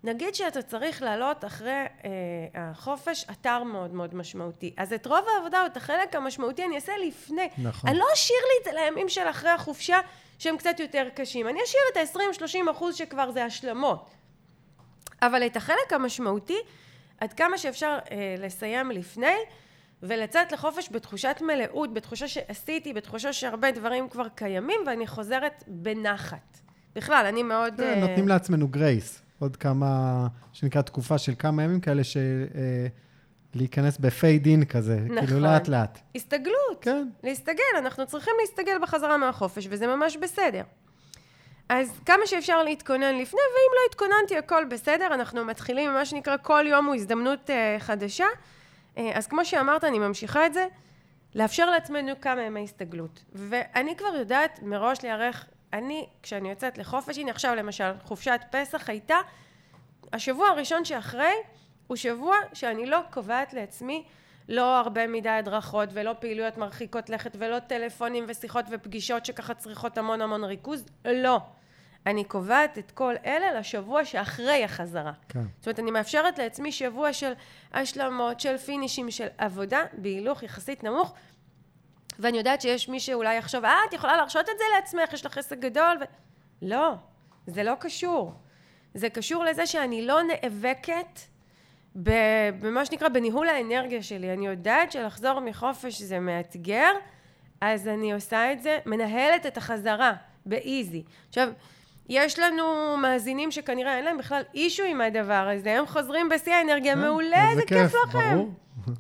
נגיד 0.04 0.36
שאתה 0.36 0.62
צריך 0.62 1.02
לעלות 1.02 1.46
אחרי 1.46 1.72
אה, 1.72 2.10
החופש 2.54 3.26
אתר 3.32 3.64
מאוד 3.64 3.94
מאוד 3.94 4.16
משמעותי. 4.16 4.74
אז 4.78 4.94
את 4.94 5.06
רוב 5.06 5.26
העבודה 5.36 5.62
או 5.62 5.66
את 5.66 5.78
החלק 5.78 6.16
המשמעותי 6.16 6.66
אני 6.66 6.76
אעשה 6.76 6.94
לפני. 7.08 7.50
נכון. 7.58 7.90
אני 7.90 8.00
לא 8.00 8.06
אשאיר 8.14 8.40
לי 8.40 8.60
את 8.60 8.76
זה 8.76 8.82
לימים 8.82 9.10
של 9.10 9.30
אחרי 9.30 9.50
החופשה 9.50 10.00
שהם 10.40 10.58
קצת 10.58 10.80
יותר 10.80 11.08
קשים. 11.16 11.48
אני 11.48 11.60
אשאיר 11.64 11.82
את 11.92 11.98
ה-20-30 11.98 12.72
אחוז 12.72 12.96
שכבר 12.96 13.32
זה 13.32 13.46
השלמות. 13.46 14.10
אבל 15.22 15.46
את 15.46 15.56
החלק 15.56 15.94
המשמעותי, 15.94 16.58
עד 17.18 17.34
כמה 17.34 17.58
שאפשר 17.58 17.98
אה, 18.12 18.36
לסיים 18.38 18.92
לפני, 18.92 19.36
ולצאת 20.04 20.52
לחופש 20.52 20.90
בתחושת 20.92 21.38
מלאות, 21.42 21.94
בתחושה 21.94 22.28
שעשיתי, 22.28 22.94
בתחושה 22.94 23.34
שהרבה 23.34 23.72
דברים 23.72 24.10
כבר 24.10 24.28
קיימים, 24.30 24.82
ואני 24.86 25.08
חוזרת 25.08 25.64
בנחת. 25.68 26.69
בכלל, 26.96 27.26
אני 27.26 27.44
מאוד... 27.44 27.74
כן, 27.78 27.94
uh... 27.98 28.08
נותנים 28.08 28.28
לעצמנו 28.28 28.68
גרייס. 28.68 29.22
עוד 29.40 29.56
כמה, 29.56 30.28
שנקרא 30.54 30.82
תקופה 30.82 31.18
של 31.18 31.34
כמה 31.40 31.64
ימים 31.64 31.80
כאלה, 31.80 32.04
של 32.04 32.46
uh, 32.52 32.56
להיכנס 33.56 33.98
בפייד 33.98 34.46
אין 34.46 34.66
כזה, 34.66 34.96
כאילו 34.98 35.16
נכון. 35.16 35.28
כאילו 35.28 35.40
לאט 35.40 35.68
לאט. 35.68 36.00
הסתגלות. 36.16 36.78
כן. 36.82 37.08
להסתגל, 37.24 37.64
אנחנו 37.78 38.08
צריכים 38.08 38.34
להסתגל 38.42 38.78
בחזרה 38.82 39.18
מהחופש, 39.18 39.68
וזה 39.70 39.88
ממש 39.88 40.18
בסדר. 40.18 40.62
אז 41.70 42.00
כמה 42.06 42.26
שאפשר 42.26 42.64
להתכונן 42.64 43.16
לפני, 43.16 43.40
ואם 43.40 43.72
לא 43.76 43.90
התכוננתי, 43.90 44.38
הכל 44.38 44.66
בסדר. 44.70 45.08
אנחנו 45.14 45.46
מתחילים, 45.46 45.94
מה 45.94 46.06
שנקרא, 46.06 46.36
כל 46.42 46.66
יום 46.68 46.86
הוא 46.86 46.96
הזדמנות 46.96 47.50
uh, 47.50 47.80
חדשה. 47.80 48.26
Uh, 48.96 49.00
אז 49.14 49.28
כמו 49.28 49.46
שאמרת, 49.46 49.84
אני 49.84 50.00
ממשיכה 50.00 50.46
את 50.46 50.54
זה. 50.54 50.68
לאפשר 51.36 51.70
לעצמנו 51.70 52.12
כמה 52.22 52.42
ימי 52.42 52.64
הסתגלות. 52.64 53.24
ואני 53.34 53.96
כבר 53.96 54.16
יודעת 54.20 54.60
מראש 54.64 55.04
להיערך 55.04 55.46
אני, 55.74 56.08
כשאני 56.24 56.50
יוצאת 56.50 56.78
לחופש, 56.78 57.18
הנה 57.18 57.32
עכשיו 57.32 57.56
למשל, 57.56 57.92
חופשת 58.04 58.42
פסח 58.52 58.90
הייתה, 58.90 59.16
השבוע 60.14 60.48
הראשון 60.48 60.86
שאחרי, 60.86 61.34
הוא 61.88 61.98
שבוע 61.98 62.36
שאני 62.54 62.86
לא 62.86 63.00
קובעת 63.12 63.54
לעצמי 63.54 64.04
לא 64.50 64.80
הרבה 64.80 65.08
מדי 65.08 65.30
הדרכות 65.30 65.90
ולא 65.94 66.14
פעילויות 66.20 66.58
מרחיקות 66.58 67.10
לכת 67.10 67.36
ולא 67.40 67.60
טלפונים 67.60 68.26
ושיחות 68.28 68.66
ופגישות 68.72 69.26
שככה 69.26 69.54
צריכות 69.54 69.98
המון 69.98 70.22
המון 70.22 70.44
ריכוז, 70.44 70.86
לא. 71.06 71.40
אני 72.06 72.24
קובעת 72.24 72.78
את 72.78 72.92
כל 72.92 73.16
אלה 73.26 73.60
לשבוע 73.60 74.06
שאחרי 74.06 74.64
החזרה. 74.64 75.12
כן. 75.30 75.44
זאת 75.58 75.68
אומרת, 75.68 75.80
אני 75.80 75.92
מאפשרת 75.92 76.40
לעצמי 76.40 76.72
שבוע 76.72 77.14
של 77.14 77.34
השלמות, 77.74 78.40
של 78.40 78.58
פינישים, 78.58 79.12
של 79.12 79.28
עבודה 79.38 79.84
בהילוך 79.94 80.44
יחסית 80.44 80.84
נמוך, 80.84 81.14
ואני 82.20 82.38
יודעת 82.38 82.62
שיש 82.62 82.90
מי 82.90 83.00
שאולי 83.00 83.36
יחשוב, 83.36 83.66
אה, 83.66 83.76
את 83.90 83.94
יכולה 83.94 84.18
להרשות 84.18 84.50
את 84.50 84.58
זה 84.58 84.64
לעצמך, 84.76 85.14
יש 85.14 85.26
לך 85.26 85.38
עסק 85.38 85.60
גדול. 85.60 85.98
ו... 86.02 86.04
לא, 86.62 86.94
זה 87.48 87.64
לא 87.64 87.74
קשור. 87.80 88.34
זה 88.94 89.10
קשור 89.10 89.44
לזה 89.44 89.66
שאני 89.66 90.06
לא 90.06 90.20
נאבקת 90.24 91.20
במה 91.96 92.86
שנקרא 92.86 93.10
בניהול 93.10 93.48
האנרגיה 93.48 94.04
שלי. 94.04 94.34
אני 94.34 94.48
יודעת 94.48 94.92
שלחזור 94.92 95.40
מחופש 95.40 96.02
זה 96.02 96.20
מאתגר, 96.20 96.92
אז 97.62 97.88
אני 97.88 98.14
עושה 98.14 98.54
את 98.54 98.62
זה, 98.62 98.80
מנהלת 98.86 99.46
את 99.46 99.58
החזרה 99.58 100.14
באיזי. 100.46 101.04
עכשיו, 101.30 101.50
יש 102.10 102.40
לנו 102.40 102.98
מאזינים 102.98 103.52
שכנראה 103.52 103.98
אין 103.98 104.06
להם 104.06 104.18
בכלל 104.18 104.42
אישו 104.54 104.84
עם 104.84 105.02
הדבר 105.02 105.50
הזה, 105.54 105.80
הם 105.80 105.86
חוזרים 105.86 106.30
בשיא 106.30 106.54
האנרגיה, 106.54 106.94
אה, 106.94 107.00
מעולה, 107.00 107.50
איזה 107.52 107.62
כיף 107.68 107.94
לכם. 108.08 108.36
ברור. 108.36 108.50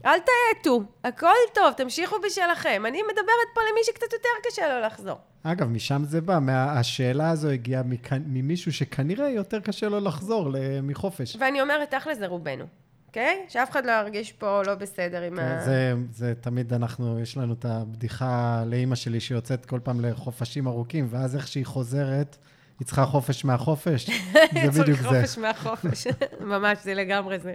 אל 0.05 0.19
תאטו, 0.19 0.84
הכל 1.03 1.27
טוב, 1.53 1.74
תמשיכו 1.77 2.15
בשלכם. 2.25 2.84
אני 2.88 3.01
מדברת 3.01 3.50
פה 3.55 3.62
למי 3.72 3.79
שקצת 3.84 4.13
יותר 4.13 4.29
קשה 4.50 4.75
לו 4.75 4.86
לחזור. 4.86 5.17
אגב, 5.43 5.67
משם 5.67 6.01
זה 6.03 6.22
בא, 6.22 6.39
מה, 6.39 6.79
השאלה 6.79 7.29
הזו 7.29 7.50
הגיעה 7.50 7.84
מכ... 7.84 8.13
ממישהו 8.25 8.74
שכנראה 8.74 9.29
יותר 9.29 9.60
קשה 9.60 9.89
לו 9.89 10.00
לחזור 10.00 10.51
מחופש. 10.84 11.38
ואני 11.39 11.62
אומרת, 11.62 11.91
תכל'ס 11.91 12.17
זה 12.17 12.27
רובנו, 12.27 12.65
אוקיי? 13.08 13.46
Okay? 13.48 13.51
שאף 13.51 13.72
אחד 13.72 13.86
לא 13.86 13.91
ירגיש 13.91 14.31
פה 14.31 14.62
לא 14.65 14.75
בסדר 14.75 15.22
עם 15.22 15.36
כן, 15.36 15.41
ה... 15.41 15.62
זה, 15.62 15.93
זה 16.12 16.34
תמיד 16.41 16.74
אנחנו, 16.74 17.19
יש 17.19 17.38
לנו 17.38 17.53
את 17.53 17.65
הבדיחה 17.65 18.63
לאימא 18.65 18.96
שלי 18.96 19.19
שיוצאת 19.19 19.65
כל 19.65 19.79
פעם 19.84 20.05
לחופשים 20.05 20.67
ארוכים, 20.67 21.08
ואז 21.10 21.36
איך 21.36 21.48
שהיא 21.48 21.65
חוזרת... 21.65 22.38
היא 22.79 22.86
צריכה 22.86 23.05
חופש 23.05 23.46
מהחופש, 23.46 24.10
זה 24.74 24.81
בדיוק 24.81 25.00
זה. 25.00 25.03
צריך 25.03 25.05
חופש 25.05 25.38
מהחופש, 25.38 26.08
ממש, 26.53 26.77
זה 26.84 26.93
לגמרי 26.93 27.39
זה. 27.39 27.53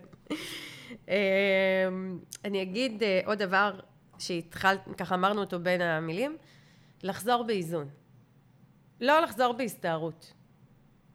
אמ, 1.09 2.19
אני 2.45 2.63
אגיד 2.63 3.03
אה, 3.03 3.21
עוד 3.25 3.39
דבר 3.39 3.81
שהתחלת, 4.19 4.81
ככה 4.99 5.15
אמרנו 5.15 5.41
אותו 5.41 5.59
בין 5.61 5.81
המילים, 5.81 6.37
לחזור 7.03 7.43
באיזון. 7.43 7.89
לא 9.01 9.21
לחזור 9.21 9.53
בהסתערות. 9.53 10.33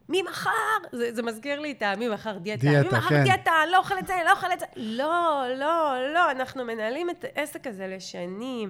ממחר, 0.09 0.77
זה, 0.91 1.13
זה 1.13 1.23
מזכיר 1.23 1.59
לי 1.59 1.71
את 1.71 1.81
הממחר 1.81 2.37
דיאטה. 2.37 2.61
דיאטה, 2.61 2.95
ממחר 2.95 3.09
כן. 3.09 3.23
דיאטה, 3.23 3.51
לא 3.71 3.77
אוכל 3.77 3.99
את 3.99 4.07
זה, 4.07 4.13
לא 4.25 4.31
אוכל 4.31 4.53
את 4.53 4.59
זה. 4.59 4.65
לא, 4.75 5.43
לא, 5.57 5.95
לא, 6.13 6.31
אנחנו 6.31 6.65
מנהלים 6.65 7.09
את 7.09 7.25
העסק 7.35 7.67
הזה 7.67 7.87
לשנים. 7.87 8.69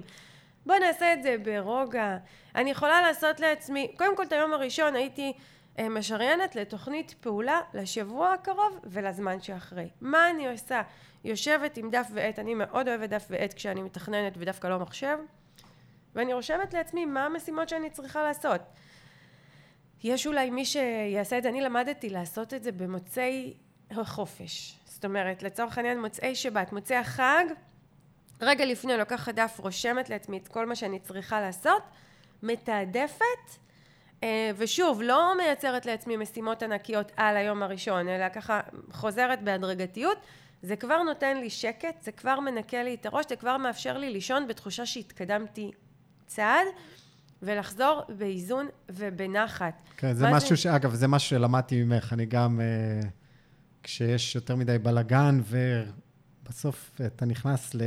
בואו 0.66 0.78
נעשה 0.78 1.12
את 1.12 1.22
זה 1.22 1.36
ברוגע. 1.44 2.16
אני 2.54 2.70
יכולה 2.70 3.02
לעשות 3.02 3.40
לעצמי, 3.40 3.92
קודם 3.98 4.16
כל 4.16 4.22
את 4.22 4.32
היום 4.32 4.52
הראשון 4.52 4.94
הייתי 4.94 5.32
משריינת 5.78 6.56
לתוכנית 6.56 7.14
פעולה 7.20 7.60
לשבוע 7.74 8.32
הקרוב 8.32 8.80
ולזמן 8.84 9.40
שאחרי. 9.40 9.88
מה 10.00 10.30
אני 10.30 10.48
עושה? 10.48 10.82
יושבת 11.24 11.76
עם 11.76 11.90
דף 11.90 12.08
ועט, 12.14 12.38
אני 12.38 12.54
מאוד 12.54 12.88
אוהבת 12.88 13.08
דף 13.08 13.26
ועט 13.30 13.54
כשאני 13.54 13.82
מתכננת 13.82 14.32
ודווקא 14.36 14.66
לא 14.68 14.78
מחשב. 14.78 15.18
ואני 16.14 16.34
רושמת 16.34 16.74
לעצמי 16.74 17.04
מה 17.04 17.26
המשימות 17.26 17.68
שאני 17.68 17.90
צריכה 17.90 18.22
לעשות. 18.22 18.60
יש 20.02 20.26
אולי 20.26 20.50
מי 20.50 20.64
שיעשה 20.64 21.38
את 21.38 21.42
זה, 21.42 21.48
אני 21.48 21.60
למדתי 21.60 22.10
לעשות 22.10 22.54
את 22.54 22.62
זה 22.62 22.72
במוצאי 22.72 23.54
החופש. 23.90 24.78
זאת 24.84 25.04
אומרת, 25.04 25.42
לצורך 25.42 25.78
העניין 25.78 26.00
מוצאי 26.00 26.34
שבת, 26.34 26.72
מוצאי 26.72 26.96
החג, 26.96 27.44
רגע 28.40 28.64
לפני 28.64 28.96
לוקחת 28.96 29.34
דף, 29.34 29.56
רושמת 29.58 30.10
לעצמי 30.10 30.38
את 30.38 30.48
כל 30.48 30.66
מה 30.66 30.76
שאני 30.76 31.00
צריכה 31.00 31.40
לעשות, 31.40 31.82
מתעדפת, 32.42 33.22
אה, 33.22 33.69
ושוב, 34.56 35.02
לא 35.02 35.36
מייצרת 35.36 35.86
לעצמי 35.86 36.16
משימות 36.16 36.62
ענקיות 36.62 37.12
על 37.16 37.36
היום 37.36 37.62
הראשון, 37.62 38.08
אלא 38.08 38.28
ככה 38.28 38.60
חוזרת 38.92 39.42
בהדרגתיות, 39.42 40.18
זה 40.62 40.76
כבר 40.76 41.02
נותן 41.02 41.36
לי 41.36 41.50
שקט, 41.50 42.02
זה 42.02 42.12
כבר 42.12 42.40
מנקה 42.40 42.82
לי 42.82 42.94
את 42.94 43.06
הראש, 43.06 43.24
זה 43.28 43.36
כבר 43.36 43.56
מאפשר 43.56 43.98
לי 43.98 44.10
לישון 44.10 44.48
בתחושה 44.48 44.86
שהתקדמתי 44.86 45.70
צעד. 46.26 46.66
ולחזור 47.42 48.02
באיזון 48.18 48.68
ובנחת. 48.88 49.74
כן, 49.96 50.14
זה 50.14 50.30
משהו 50.30 50.48
זה... 50.48 50.56
ש... 50.56 50.66
אגב, 50.66 50.94
זה 50.94 51.08
משהו 51.08 51.28
שלמדתי 51.28 51.82
ממך. 51.82 52.12
אני 52.12 52.26
גם, 52.26 52.60
אה, 52.60 53.08
כשיש 53.82 54.34
יותר 54.34 54.56
מדי 54.56 54.78
בלאגן, 54.78 55.40
ובסוף 56.44 57.00
אתה 57.06 57.24
נכנס 57.24 57.74
ל... 57.74 57.80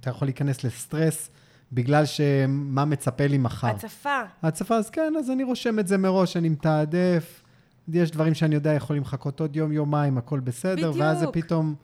אתה 0.00 0.10
יכול 0.10 0.28
להיכנס 0.28 0.64
לסטרס, 0.64 1.30
בגלל 1.72 2.04
שמה 2.06 2.84
מצפה 2.84 3.26
לי 3.26 3.38
מחר. 3.38 3.66
הצפה. 3.66 4.20
הצפה, 4.42 4.76
אז 4.76 4.90
כן, 4.90 5.12
אז 5.18 5.30
אני 5.30 5.42
רושם 5.42 5.78
את 5.78 5.88
זה 5.88 5.98
מראש, 5.98 6.36
אני 6.36 6.48
מתעדף. 6.48 7.42
יש 7.88 8.10
דברים 8.10 8.34
שאני 8.34 8.54
יודע 8.54 8.72
יכולים 8.72 9.02
לחכות 9.02 9.40
עוד 9.40 9.56
יום, 9.56 9.72
יומיים, 9.72 10.18
הכל 10.18 10.40
בסדר, 10.40 10.72
בדיוק. 10.74 10.96
ואז 10.98 11.18
זה 11.18 11.26
פתאום 11.32 11.74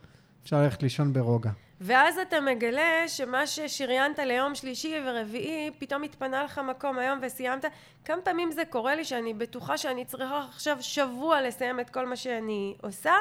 אפשר 0.42 0.62
ללכת 0.62 0.83
לישון 0.83 1.12
ברוגע. 1.12 1.50
ואז 1.80 2.18
אתה 2.18 2.40
מגלה 2.40 3.09
שמה 3.09 3.47
ששריינת 3.47 4.18
ליום 4.18 4.54
שלישי 4.54 4.95
ורביעי, 5.07 5.71
פתאום 5.78 6.02
התפנה 6.02 6.45
לך 6.45 6.59
מקום 6.59 6.99
היום 6.99 7.18
וסיימת. 7.23 7.64
כמה 8.04 8.23
פעמים 8.23 8.50
זה 8.52 8.62
קורה 8.71 8.95
לי 8.95 9.04
שאני 9.04 9.35
בטוחה 9.35 9.78
שאני 9.78 10.04
צריכה 10.04 10.45
עכשיו 10.49 10.76
שבוע 10.80 11.42
לסיים 11.42 11.80
את 11.80 11.90
כל 11.90 12.07
מה 12.07 12.16
שאני 12.16 12.76
עושה, 12.83 13.12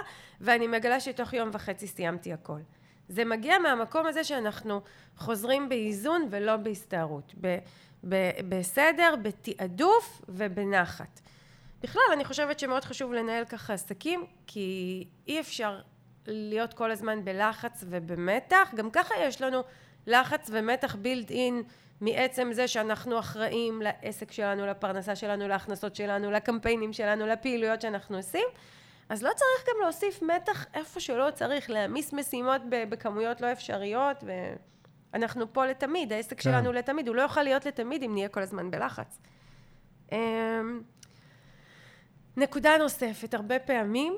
ואני 0.42 0.68
מגלה 0.68 1.00
שתוך 1.00 1.34
יום 1.34 1.50
וחצי 1.54 1.88
סיימתי 1.88 2.34
הכל. 2.34 2.60
זה 3.10 3.26
מגיע 3.26 3.60
מהמקום 3.60 4.06
הזה 4.08 4.24
שאנחנו 4.24 4.82
חוזרים 5.18 5.70
באיזון 5.70 6.28
ולא 6.30 6.56
בהסתערות. 6.56 7.34
ב- 7.42 7.58
ב- 8.10 8.50
בסדר, 8.50 9.16
בתעדוף 9.22 10.22
ובנחת. 10.30 11.20
בכלל, 11.82 12.02
אני 12.14 12.26
חושבת 12.26 12.60
שמאוד 12.60 12.86
חשוב 12.86 13.14
לנהל 13.14 13.46
ככה 13.46 13.74
עסקים, 13.74 14.26
כי 14.48 15.08
אי 15.28 15.40
אפשר 15.40 15.80
להיות 16.28 16.74
כל 16.74 16.92
הזמן 16.92 17.26
בלחץ 17.26 17.84
ובמתח. 17.90 18.72
גם 18.76 18.92
ככה 18.92 19.14
יש 19.22 19.42
לנו 19.42 19.62
לחץ 20.08 20.50
ומתח 20.54 20.96
בילד 20.96 21.30
אין 21.30 21.64
מעצם 22.02 22.50
זה 22.54 22.68
שאנחנו 22.68 23.20
אחראים 23.20 23.82
לעסק 23.82 24.32
שלנו, 24.32 24.66
לפרנסה 24.66 25.16
שלנו, 25.16 25.48
להכנסות 25.48 25.96
שלנו, 25.96 26.32
לקמפיינים 26.32 26.94
שלנו, 26.94 27.28
לפעילויות 27.28 27.82
שאנחנו 27.82 28.18
עושים. 28.18 28.48
אז 29.10 29.24
לא 29.24 29.30
צריך 29.36 29.70
גם 29.70 29.76
להוסיף 29.82 30.22
מתח 30.22 30.66
איפה 30.74 31.00
שלא 31.00 31.28
צריך, 31.34 31.70
להעמיס 31.70 32.14
משימות 32.14 32.62
בכמויות 32.70 33.42
לא 33.42 33.52
אפשריות, 33.52 34.24
ואנחנו 35.14 35.54
פה 35.54 35.66
לתמיד, 35.66 36.14
העסק 36.14 36.38
כן. 36.38 36.42
שלנו 36.42 36.74
לתמיד, 36.74 37.08
הוא 37.08 37.16
לא 37.16 37.22
יוכל 37.22 37.44
להיות 37.44 37.66
לתמיד 37.66 38.04
אם 38.04 38.14
נהיה 38.14 38.30
כל 38.30 38.42
הזמן 38.42 38.72
בלחץ. 38.72 39.20
אמ, 40.12 40.82
נקודה 42.38 42.78
נוספת, 42.78 43.34
הרבה 43.34 43.60
פעמים 43.60 44.18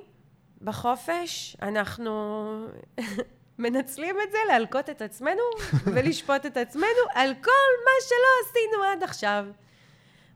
בחופש 0.61 1.57
אנחנו 1.61 2.45
מנצלים 3.59 4.15
את 4.23 4.31
זה 4.31 4.37
להלקות 4.47 4.89
את 4.89 5.01
עצמנו 5.01 5.43
ולשפוט 5.93 6.45
את 6.45 6.57
עצמנו 6.57 7.03
על 7.13 7.33
כל 7.33 7.71
מה 7.85 7.91
שלא 8.07 8.49
עשינו 8.49 8.83
עד 8.83 9.03
עכשיו. 9.03 9.45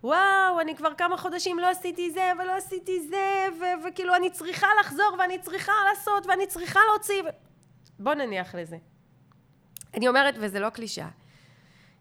וואו, 0.03 0.61
אני 0.61 0.75
כבר 0.75 0.93
כמה 0.97 1.17
חודשים 1.17 1.59
לא 1.59 1.69
עשיתי 1.69 2.11
זה 2.11 2.31
ולא 2.39 2.57
עשיתי 2.57 3.07
זה, 3.09 3.45
ו- 3.59 3.87
וכאילו 3.87 4.15
אני 4.15 4.29
צריכה 4.29 4.67
לחזור 4.79 5.15
ואני 5.19 5.39
צריכה 5.39 5.71
לעשות 5.89 6.25
ואני 6.27 6.47
צריכה 6.47 6.79
להוציא. 6.91 7.23
ו... 7.23 7.27
בוא 7.99 8.13
נניח 8.13 8.55
לזה. 8.55 8.77
אני 9.93 10.07
אומרת, 10.07 10.35
וזה 10.39 10.59
לא 10.59 10.69
קלישאה, 10.69 11.07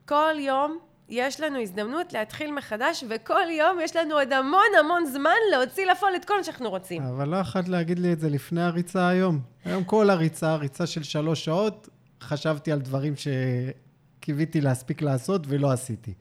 כל 0.09 0.35
יום 0.39 0.79
יש 1.09 1.41
לנו 1.41 1.61
הזדמנות 1.61 2.13
להתחיל 2.13 2.53
מחדש, 2.53 3.05
וכל 3.09 3.51
יום 3.51 3.81
יש 3.81 3.97
לנו 3.97 4.15
עוד 4.15 4.33
המון 4.33 4.71
המון 4.81 5.07
זמן 5.07 5.37
להוציא 5.51 5.87
לפועל 5.87 6.17
את 6.17 6.25
כל 6.25 6.37
מה 6.37 6.45
שאנחנו 6.45 6.71
רוצים. 6.71 7.03
אבל 7.03 7.29
לא 7.29 7.37
יכולת 7.37 7.69
להגיד 7.69 7.99
לי 7.99 8.13
את 8.13 8.21
זה 8.21 8.29
לפני 8.29 8.63
הריצה 8.63 9.09
היום. 9.09 9.41
היום 9.65 9.85
כל 9.85 10.11
הריצה, 10.11 10.57
ריצה 10.57 10.87
של 10.87 11.03
שלוש 11.03 11.45
שעות, 11.45 11.89
חשבתי 12.21 12.73
על 12.73 12.81
דברים 12.81 13.15
שקיוויתי 13.17 14.61
להספיק 14.61 15.03
לעשות 15.03 15.43
ולא 15.49 15.73
עשיתי. 15.73 16.15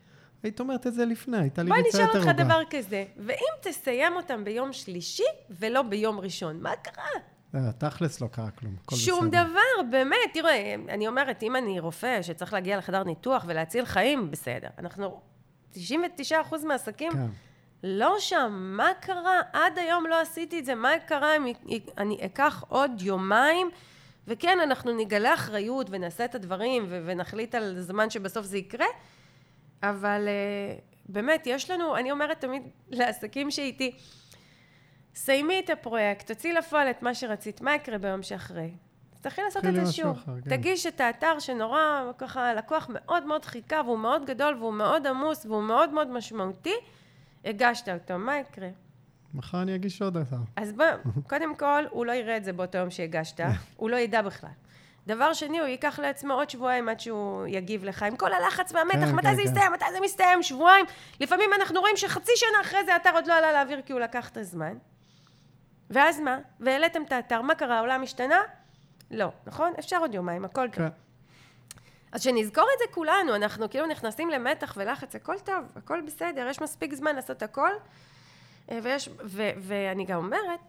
היית 0.43 0.59
אומרת 0.59 0.87
את 0.87 0.93
זה 0.93 1.05
לפני, 1.05 1.37
הייתה 1.37 1.63
לי 1.63 1.71
ריצה 1.71 2.01
יותר 2.01 2.03
רבה. 2.03 2.11
בוא 2.11 2.19
נשאל 2.19 2.29
אותך 2.29 2.41
דבר 2.45 2.61
כזה, 2.69 3.05
ואם 3.17 3.53
תסיים 3.61 4.15
אותם 4.15 4.43
ביום 4.43 4.73
שלישי 4.73 5.23
ולא 5.49 5.81
ביום 5.81 6.19
ראשון, 6.19 6.61
מה 6.61 6.75
קרה? 6.75 7.21
לא, 7.53 7.71
תכלס 7.77 8.21
לא 8.21 8.27
קרה 8.27 8.51
כלום, 8.51 8.75
הכל 8.83 8.95
בסדר. 8.95 9.05
שום 9.05 9.29
דבר, 9.29 9.89
באמת. 9.91 10.17
תראה, 10.33 10.75
אני 10.89 11.07
אומרת, 11.07 11.43
אם 11.43 11.55
אני 11.55 11.79
רופא 11.79 12.21
שצריך 12.21 12.53
להגיע 12.53 12.77
לחדר 12.77 13.03
ניתוח 13.03 13.43
ולהציל 13.47 13.85
חיים, 13.85 14.31
בסדר. 14.31 14.67
אנחנו, 14.77 15.21
99% 15.73 15.77
מהעסקים 16.67 17.11
כן. 17.11 17.27
לא 17.83 18.15
שם. 18.19 18.73
מה 18.77 18.89
קרה? 18.99 19.41
עד 19.53 19.77
היום 19.77 20.05
לא 20.09 20.21
עשיתי 20.21 20.59
את 20.59 20.65
זה. 20.65 20.75
מה 20.75 20.89
קרה 21.07 21.35
אם 21.35 21.53
אני 21.97 22.17
אקח 22.25 22.63
עוד 22.67 22.91
יומיים? 23.01 23.69
וכן, 24.27 24.57
אנחנו 24.63 24.97
נגלה 24.97 25.33
אחריות 25.33 25.87
ונעשה 25.89 26.25
את 26.25 26.35
הדברים 26.35 26.85
ונחליט 26.89 27.55
על 27.55 27.79
זמן 27.79 28.09
שבסוף 28.09 28.45
זה 28.45 28.57
יקרה, 28.57 28.85
אבל 29.83 30.27
אה, 30.27 30.75
באמת, 31.09 31.47
יש 31.47 31.71
לנו, 31.71 31.97
אני 31.97 32.11
אומרת 32.11 32.41
תמיד 32.41 32.63
לעסקים 32.89 33.51
שאיתי, 33.51 33.91
סיימי 35.15 35.59
את 35.59 35.69
הפרויקט, 35.69 36.31
תוציאי 36.31 36.53
לפועל 36.53 36.89
את 36.89 37.01
מה 37.01 37.13
שרצית, 37.13 37.61
מה 37.61 37.75
יקרה 37.75 37.97
ביום 37.97 38.23
שאחרי? 38.23 38.71
תתחיל 39.21 39.43
לעשות 39.43 39.65
את 39.65 39.73
זה 39.75 39.91
שוב. 39.91 40.17
אחר, 40.17 40.31
כן. 40.43 40.49
תגיש 40.49 40.85
את 40.85 41.01
האתר 41.01 41.39
שנורא, 41.39 42.11
ככה, 42.17 42.49
הלקוח 42.49 42.87
מאוד 42.89 43.25
מאוד 43.25 43.45
חיכה, 43.45 43.81
והוא 43.85 43.99
מאוד 43.99 44.25
גדול, 44.25 44.55
והוא 44.59 44.73
מאוד 44.73 45.07
עמוס, 45.07 45.45
והוא 45.45 45.63
מאוד 45.63 45.93
מאוד 45.93 46.11
משמעותי, 46.11 46.73
הגשת 47.45 47.89
אותו, 47.89 48.17
מה 48.17 48.39
יקרה? 48.39 48.69
מחר 49.33 49.61
אני 49.61 49.75
אגיש 49.75 50.01
עוד 50.01 50.17
אתר. 50.17 50.37
אז 50.55 50.73
בוא, 50.73 50.85
קודם 51.27 51.55
כל, 51.55 51.83
הוא 51.89 52.05
לא 52.05 52.11
יראה 52.11 52.37
את 52.37 52.43
זה 52.43 52.53
באותו 52.53 52.77
יום 52.77 52.89
שהגשת, 52.89 53.39
הוא 53.75 53.89
לא 53.89 53.95
ידע 53.95 54.21
בכלל. 54.21 54.49
דבר 55.07 55.33
שני, 55.33 55.59
הוא 55.59 55.67
ייקח 55.67 55.99
לעצמו 55.99 56.33
עוד 56.33 56.49
שבועיים 56.49 56.89
עד 56.89 56.99
שהוא 56.99 57.47
יגיב 57.47 57.83
לך, 57.83 58.03
עם 58.03 58.15
כל 58.15 58.33
הלחץ 58.33 58.71
והמתח, 58.73 59.05
כן, 59.05 59.15
מתי 59.15 59.27
כן, 59.27 59.35
זה 59.35 59.41
כן. 59.41 59.47
יסתיים, 59.47 59.73
מתי 59.73 59.85
זה 59.91 59.99
מסתיים, 60.03 60.43
שבועיים. 60.43 60.85
לפעמים 61.19 61.53
אנחנו 61.53 61.79
רואים 61.79 61.97
שחצי 61.97 62.31
שנה 62.35 62.61
אחרי 62.61 62.85
זה 62.85 62.93
האתר 62.93 63.09
עוד 63.13 63.27
לא 63.27 63.33
עלה 63.33 63.51
לאוויר 63.51 63.81
כי 63.81 63.93
הוא 63.93 63.99
לקח 63.99 64.29
את 64.29 64.37
הזמן. 64.37 64.77
ואז 65.89 66.19
מה? 66.19 66.37
והעליתם 66.59 67.03
את 67.03 67.11
האתר, 67.11 67.41
מה 67.41 67.55
קרה? 67.55 67.77
העולם 67.77 68.03
השתנה? 68.03 68.41
לא, 69.11 69.27
נכון? 69.45 69.73
אפשר 69.79 69.97
עוד 69.97 70.13
יומיים, 70.13 70.45
הכל 70.45 70.69
טוב. 70.69 70.75
כן. 70.75 70.93
אז 72.11 72.23
שנזכור 72.23 72.67
את 72.73 72.79
זה 72.79 72.93
כולנו, 72.93 73.35
אנחנו 73.35 73.69
כאילו 73.69 73.87
נכנסים 73.87 74.29
למתח 74.29 74.73
ולחץ, 74.77 75.15
הכל 75.15 75.39
טוב, 75.39 75.65
הכל 75.75 76.01
בסדר, 76.01 76.47
יש 76.47 76.61
מספיק 76.61 76.93
זמן 76.93 77.15
לעשות 77.15 77.43
הכל. 77.43 77.71
אה, 78.71 78.79
ויש, 78.83 79.09
ו, 79.23 79.49
ואני 79.57 80.05
גם 80.05 80.17
אומרת, 80.17 80.59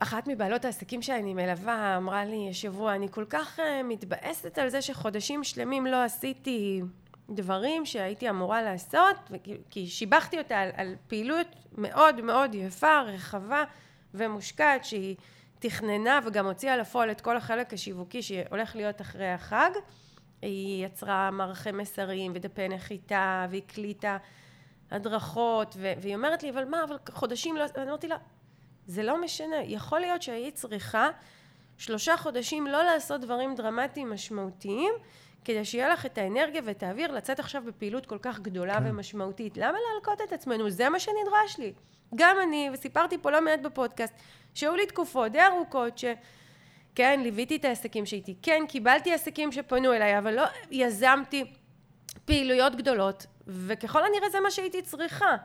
אחת 0.00 0.28
מבעלות 0.28 0.64
העסקים 0.64 1.02
שאני 1.02 1.34
מלווה 1.34 1.96
אמרה 1.96 2.24
לי 2.24 2.48
השבוע, 2.50 2.94
אני 2.94 3.08
כל 3.10 3.24
כך 3.30 3.60
אה, 3.60 3.82
מתבאסת 3.82 4.58
על 4.58 4.68
זה 4.68 4.82
שחודשים 4.82 5.44
שלמים 5.44 5.86
לא 5.86 6.02
עשיתי 6.02 6.82
דברים 7.30 7.86
שהייתי 7.86 8.30
אמורה 8.30 8.62
לעשות, 8.62 9.16
כי 9.70 9.86
שיבחתי 9.86 10.38
אותה 10.38 10.58
על, 10.58 10.70
על 10.76 10.94
פעילות 11.08 11.46
מאוד 11.78 12.20
מאוד 12.20 12.54
יפה, 12.54 13.00
רחבה, 13.00 13.64
ומושקעת 14.14 14.84
שהיא 14.84 15.16
תכננה 15.58 16.20
וגם 16.24 16.46
הוציאה 16.46 16.76
לפועל 16.76 17.10
את 17.10 17.20
כל 17.20 17.36
החלק 17.36 17.72
השיווקי 17.72 18.22
שהולך 18.22 18.76
להיות 18.76 19.00
אחרי 19.00 19.28
החג. 19.28 19.70
היא 20.42 20.86
יצרה 20.86 21.30
מערכי 21.30 21.72
מסרים 21.72 22.32
ודפי 22.34 22.68
נחיתה 22.68 23.46
והקליטה 23.50 24.16
הדרכות 24.90 25.76
והיא 25.78 26.16
אומרת 26.16 26.42
לי 26.42 26.50
אבל 26.50 26.64
מה 26.64 26.84
אבל 26.84 26.96
חודשים 27.10 27.56
לא 27.56 27.64
אני 27.76 27.88
אמרתי 27.88 28.08
לה 28.08 28.16
זה 28.86 29.02
לא 29.02 29.20
משנה 29.20 29.56
יכול 29.64 30.00
להיות 30.00 30.22
שהיית 30.22 30.54
צריכה 30.54 31.08
שלושה 31.78 32.16
חודשים 32.16 32.66
לא 32.66 32.82
לעשות 32.82 33.20
דברים 33.20 33.54
דרמטיים 33.54 34.10
משמעותיים 34.10 34.92
כדי 35.44 35.64
שיהיה 35.64 35.88
לך 35.88 36.06
את 36.06 36.18
האנרגיה 36.18 36.62
ואת 36.64 36.82
האוויר 36.82 37.12
לצאת 37.12 37.40
עכשיו 37.40 37.62
בפעילות 37.66 38.06
כל 38.06 38.18
כך 38.22 38.40
גדולה 38.40 38.78
כן. 38.78 38.86
ומשמעותית 38.86 39.56
למה 39.56 39.78
להלקות 39.92 40.20
את 40.20 40.32
עצמנו 40.32 40.70
זה 40.70 40.88
מה 40.88 41.00
שנדרש 41.00 41.58
לי 41.58 41.72
גם 42.14 42.36
אני, 42.42 42.70
וסיפרתי 42.72 43.18
פה 43.18 43.30
לא 43.30 43.40
מעט 43.40 43.60
בפודקאסט, 43.60 44.14
שהיו 44.54 44.76
לי 44.76 44.86
תקופות 44.86 45.32
די 45.32 45.40
ארוכות 45.40 45.98
ש... 45.98 46.04
כן, 46.94 47.20
ליוויתי 47.22 47.56
את 47.56 47.64
העסקים 47.64 48.06
שהייתי, 48.06 48.34
כן, 48.42 48.62
קיבלתי 48.68 49.12
עסקים 49.12 49.52
שפנו 49.52 49.92
אליי, 49.92 50.18
אבל 50.18 50.34
לא 50.34 50.42
יזמתי 50.70 51.44
פעילויות 52.24 52.76
גדולות, 52.76 53.26
וככל 53.46 54.04
הנראה 54.04 54.30
זה 54.30 54.40
מה 54.40 54.50
שהייתי 54.50 54.82
צריכה. 54.82 55.36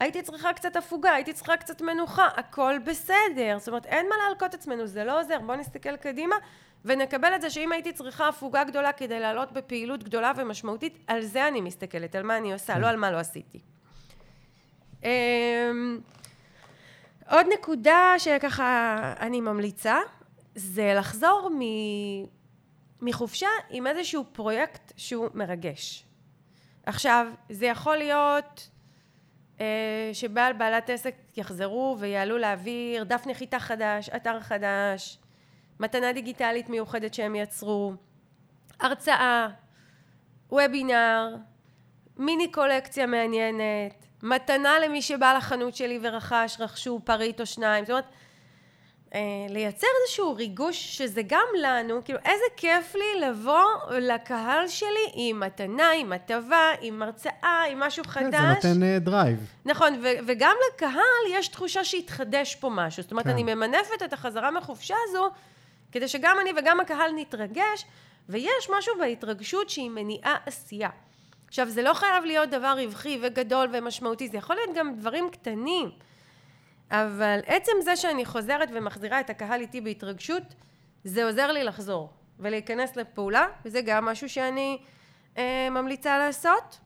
הייתי 0.00 0.22
צריכה 0.22 0.52
קצת 0.52 0.76
הפוגה, 0.76 1.12
הייתי 1.12 1.32
צריכה 1.32 1.56
קצת 1.56 1.80
מנוחה, 1.82 2.28
הכל 2.36 2.74
בסדר. 2.84 3.56
זאת 3.58 3.68
אומרת, 3.68 3.86
אין 3.86 4.08
מה 4.08 4.14
להלקות 4.24 4.54
עצמנו, 4.54 4.86
זה 4.86 5.04
לא 5.04 5.20
עוזר. 5.20 5.38
בואו 5.38 5.58
נסתכל 5.58 5.96
קדימה 5.96 6.36
ונקבל 6.84 7.34
את 7.36 7.40
זה 7.40 7.50
שאם 7.50 7.72
הייתי 7.72 7.92
צריכה 7.92 8.28
הפוגה 8.28 8.64
גדולה 8.64 8.92
כדי 8.92 9.20
לעלות 9.20 9.52
בפעילות 9.52 10.02
גדולה 10.04 10.32
ומשמעותית, 10.36 10.98
על 11.06 11.22
זה 11.22 11.48
אני 11.48 11.60
מסתכלת, 11.60 12.14
על 12.14 12.22
מה 12.22 12.36
אני 12.36 12.52
עושה, 12.52 12.74
כן. 12.74 12.80
לא 12.80 12.86
על 12.86 12.96
מה 12.96 13.10
לא 13.10 13.16
עשיתי. 13.16 13.60
אמ, 15.04 16.00
עוד 17.30 17.46
נקודה 17.52 18.14
שככה 18.18 18.96
אני 19.20 19.40
ממליצה, 19.40 19.98
זה 20.54 20.94
לחזור 20.96 21.50
מ... 21.58 21.60
מחופשה 23.02 23.48
עם 23.70 23.86
איזשהו 23.86 24.24
פרויקט 24.32 24.92
שהוא 24.96 25.28
מרגש. 25.34 26.04
עכשיו, 26.86 27.26
זה 27.50 27.66
יכול 27.66 27.96
להיות 27.96 28.68
שבעל 30.12 30.52
בעלת 30.52 30.90
עסק 30.90 31.14
יחזרו 31.36 31.96
ויעלו 31.98 32.38
להעביר 32.38 33.04
דף 33.04 33.26
נחיתה 33.26 33.60
חדש, 33.60 34.08
אתר 34.08 34.40
חדש, 34.40 35.18
מתנה 35.80 36.12
דיגיטלית 36.12 36.68
מיוחדת 36.68 37.14
שהם 37.14 37.34
יצרו, 37.34 37.92
הרצאה, 38.80 39.48
וובינר, 40.50 41.36
מיני 42.16 42.52
קולקציה 42.52 43.06
מעניינת, 43.06 44.06
מתנה 44.22 44.78
למי 44.78 45.02
שבא 45.02 45.32
לחנות 45.36 45.76
שלי 45.76 45.98
ורכש, 46.02 46.56
רכשו 46.60 47.00
פריט 47.04 47.40
או 47.40 47.46
שניים, 47.46 47.84
זאת 47.84 47.90
אומרת, 47.90 48.04
אה, 48.04 48.25
לייצר 49.48 49.86
איזשהו 50.02 50.34
ריגוש 50.34 50.96
שזה 50.96 51.22
גם 51.26 51.46
לנו, 51.60 52.04
כאילו 52.04 52.18
איזה 52.24 52.44
כיף 52.56 52.94
לי 52.94 53.20
לבוא 53.20 53.64
לקהל 54.00 54.68
שלי 54.68 55.10
עם 55.14 55.40
מתנה, 55.40 55.90
עם 55.90 56.12
הטבה, 56.12 56.70
עם 56.80 57.02
הרצאה, 57.02 57.64
עם 57.70 57.80
משהו 57.80 58.04
כן, 58.04 58.10
חדש. 58.10 58.62
זה 58.62 58.68
נותן 58.68 58.82
אה, 58.82 58.98
drive. 58.98 59.38
נכון, 59.64 59.94
ו- 60.02 60.18
וגם 60.26 60.56
לקהל 60.74 61.00
יש 61.30 61.48
תחושה 61.48 61.84
שהתחדש 61.84 62.54
פה 62.54 62.70
משהו. 62.72 63.02
זאת 63.02 63.10
אומרת, 63.10 63.24
כן. 63.24 63.30
אני 63.30 63.42
ממנפת 63.42 64.02
את 64.04 64.12
החזרה 64.12 64.50
מחופשה 64.50 64.94
הזו, 65.08 65.30
כדי 65.92 66.08
שגם 66.08 66.36
אני 66.40 66.50
וגם 66.56 66.80
הקהל 66.80 67.10
נתרגש, 67.16 67.84
ויש 68.28 68.70
משהו 68.78 68.94
בהתרגשות 68.98 69.70
שהיא 69.70 69.90
מניעה 69.90 70.36
עשייה. 70.46 70.90
עכשיו, 71.48 71.68
זה 71.68 71.82
לא 71.82 71.94
חייב 71.94 72.24
להיות 72.24 72.50
דבר 72.50 72.76
רווחי 72.84 73.18
וגדול 73.22 73.68
ומשמעותי, 73.72 74.28
זה 74.28 74.36
יכול 74.36 74.56
להיות 74.56 74.76
גם 74.76 74.94
דברים 74.94 75.30
קטנים. 75.30 75.90
אבל 76.90 77.40
עצם 77.46 77.72
זה 77.84 77.96
שאני 77.96 78.24
חוזרת 78.24 78.68
ומחזירה 78.74 79.20
את 79.20 79.30
הקהל 79.30 79.60
איתי 79.60 79.80
בהתרגשות, 79.80 80.42
זה 81.04 81.24
עוזר 81.24 81.52
לי 81.52 81.64
לחזור 81.64 82.12
ולהיכנס 82.38 82.96
לפעולה, 82.96 83.46
וזה 83.64 83.80
גם 83.80 84.04
משהו 84.04 84.28
שאני 84.28 84.78
אה, 85.38 85.68
ממליצה 85.70 86.18
לעשות. 86.18 86.78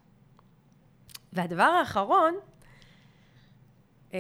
והדבר 1.32 1.62
האחרון, 1.62 2.34
אה, 4.14 4.18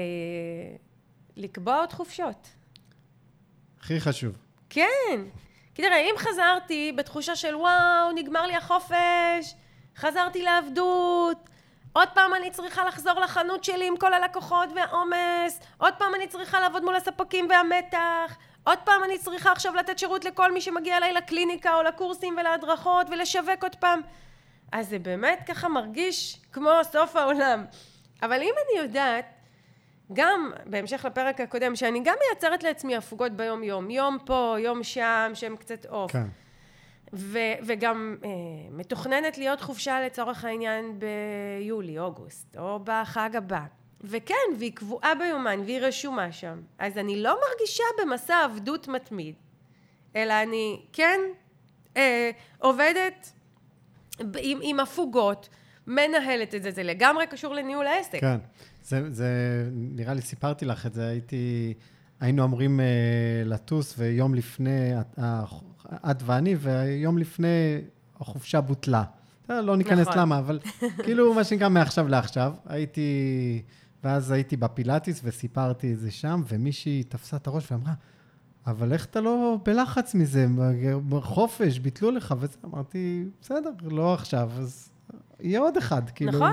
לקבוע 1.36 1.76
עוד 1.76 1.92
חופשות. 1.92 2.48
הכי 3.80 4.00
חשוב. 4.00 4.36
כן. 4.70 5.20
כי 5.74 5.82
תראה, 5.82 5.96
אם 5.96 6.14
חזרתי 6.18 6.92
בתחושה 6.96 7.36
של 7.36 7.56
וואו, 7.56 8.12
נגמר 8.14 8.46
לי 8.46 8.56
החופש, 8.56 9.54
חזרתי 9.96 10.42
לעבדות, 10.42 11.49
עוד 11.92 12.08
פעם 12.14 12.34
אני 12.34 12.50
צריכה 12.50 12.84
לחזור 12.84 13.20
לחנות 13.20 13.64
שלי 13.64 13.86
עם 13.86 13.96
כל 13.96 14.14
הלקוחות 14.14 14.68
והעומס, 14.76 15.60
עוד 15.78 15.94
פעם 15.98 16.14
אני 16.14 16.26
צריכה 16.26 16.60
לעבוד 16.60 16.84
מול 16.84 16.96
הספקים 16.96 17.48
והמתח, 17.50 18.36
עוד 18.64 18.78
פעם 18.84 19.04
אני 19.04 19.18
צריכה 19.18 19.52
עכשיו 19.52 19.74
לתת 19.74 19.98
שירות 19.98 20.24
לכל 20.24 20.52
מי 20.52 20.60
שמגיע 20.60 20.96
אליי 20.96 21.12
לקליניקה 21.12 21.74
או 21.74 21.82
לקורסים 21.82 22.36
ולהדרכות 22.40 23.06
ולשווק 23.10 23.62
עוד 23.62 23.76
פעם. 23.76 24.00
אז 24.72 24.88
זה 24.88 24.98
באמת 24.98 25.38
ככה 25.46 25.68
מרגיש 25.68 26.40
כמו 26.52 26.70
סוף 26.82 27.16
העולם. 27.16 27.64
אבל 28.22 28.42
אם 28.42 28.54
אני 28.66 28.82
יודעת, 28.82 29.24
גם 30.12 30.52
בהמשך 30.66 31.04
לפרק 31.04 31.40
הקודם, 31.40 31.76
שאני 31.76 32.00
גם 32.04 32.14
מייצרת 32.28 32.62
לעצמי 32.62 32.96
הפוגות 32.96 33.32
ביום 33.32 33.62
יום, 33.62 33.90
יום 33.90 34.18
פה, 34.24 34.56
יום 34.58 34.82
שם, 34.82 35.30
שהם 35.34 35.56
קצת 35.56 35.86
אוף. 35.86 36.12
כן. 36.12 36.26
ו- 37.12 37.58
וגם 37.62 38.16
אה, 38.24 38.28
מתוכננת 38.70 39.38
להיות 39.38 39.60
חופשה 39.60 40.00
לצורך 40.06 40.44
העניין 40.44 40.98
ביולי, 40.98 41.98
אוגוסט, 41.98 42.56
או 42.58 42.80
בחג 42.84 43.36
הבא. 43.36 43.60
וכן, 44.04 44.34
והיא 44.58 44.72
קבועה 44.72 45.14
ביומן, 45.14 45.60
והיא 45.64 45.80
רשומה 45.80 46.32
שם. 46.32 46.60
אז 46.78 46.98
אני 46.98 47.22
לא 47.22 47.38
מרגישה 47.48 47.84
במסע 48.02 48.44
עבדות 48.44 48.88
מתמיד, 48.88 49.34
אלא 50.16 50.34
אני 50.42 50.80
כן 50.92 51.20
אה, 51.96 52.30
עובדת 52.58 53.32
עם, 54.38 54.58
עם 54.62 54.80
הפוגות, 54.80 55.48
מנהלת 55.86 56.54
את 56.54 56.62
זה, 56.62 56.70
זה 56.70 56.82
לגמרי 56.82 57.26
קשור 57.26 57.54
לניהול 57.54 57.86
העסק. 57.86 58.20
כן. 58.20 58.38
זה, 58.84 59.10
זה, 59.10 59.28
נראה 59.72 60.14
לי 60.14 60.22
סיפרתי 60.22 60.64
לך 60.64 60.86
את 60.86 60.94
זה, 60.94 61.08
הייתי, 61.08 61.74
היינו 62.20 62.44
אמורים 62.44 62.80
uh, 62.80 62.82
לטוס, 63.48 63.94
ויום 63.98 64.34
לפני, 64.34 64.92
את, 65.86 66.04
אה, 66.04 66.26
ואני, 66.26 66.56
ויום 66.60 67.18
לפני 67.18 67.80
החופשה 68.20 68.60
בוטלה. 68.60 69.02
בסדר, 69.44 69.60
לא 69.60 69.76
ניכנס 69.76 70.06
נכון. 70.08 70.18
למה, 70.18 70.38
אבל 70.38 70.58
כאילו, 71.04 71.34
מה 71.34 71.44
שנקרא, 71.44 71.68
מעכשיו 71.68 72.08
לעכשיו. 72.08 72.52
הייתי, 72.66 73.62
ואז 74.04 74.30
הייתי 74.30 74.56
בפילאטיס 74.56 75.20
וסיפרתי 75.24 75.92
את 75.92 75.98
זה 75.98 76.10
שם, 76.10 76.42
ומישהי 76.48 77.02
תפסה 77.02 77.36
את 77.36 77.46
הראש 77.46 77.72
ואמרה, 77.72 77.92
אבל 78.66 78.92
איך 78.92 79.04
אתה 79.04 79.20
לא 79.20 79.58
בלחץ 79.62 80.14
מזה? 80.14 80.46
חופש, 81.20 81.78
ביטלו 81.78 82.10
לך 82.10 82.34
וזה. 82.40 82.56
אמרתי, 82.64 83.24
בסדר, 83.40 83.70
לא 83.82 84.14
עכשיו, 84.14 84.50
אז 84.58 84.90
יהיה 85.40 85.60
עוד 85.60 85.76
אחד. 85.76 86.10
כאילו, 86.10 86.32
נכון. 86.32 86.52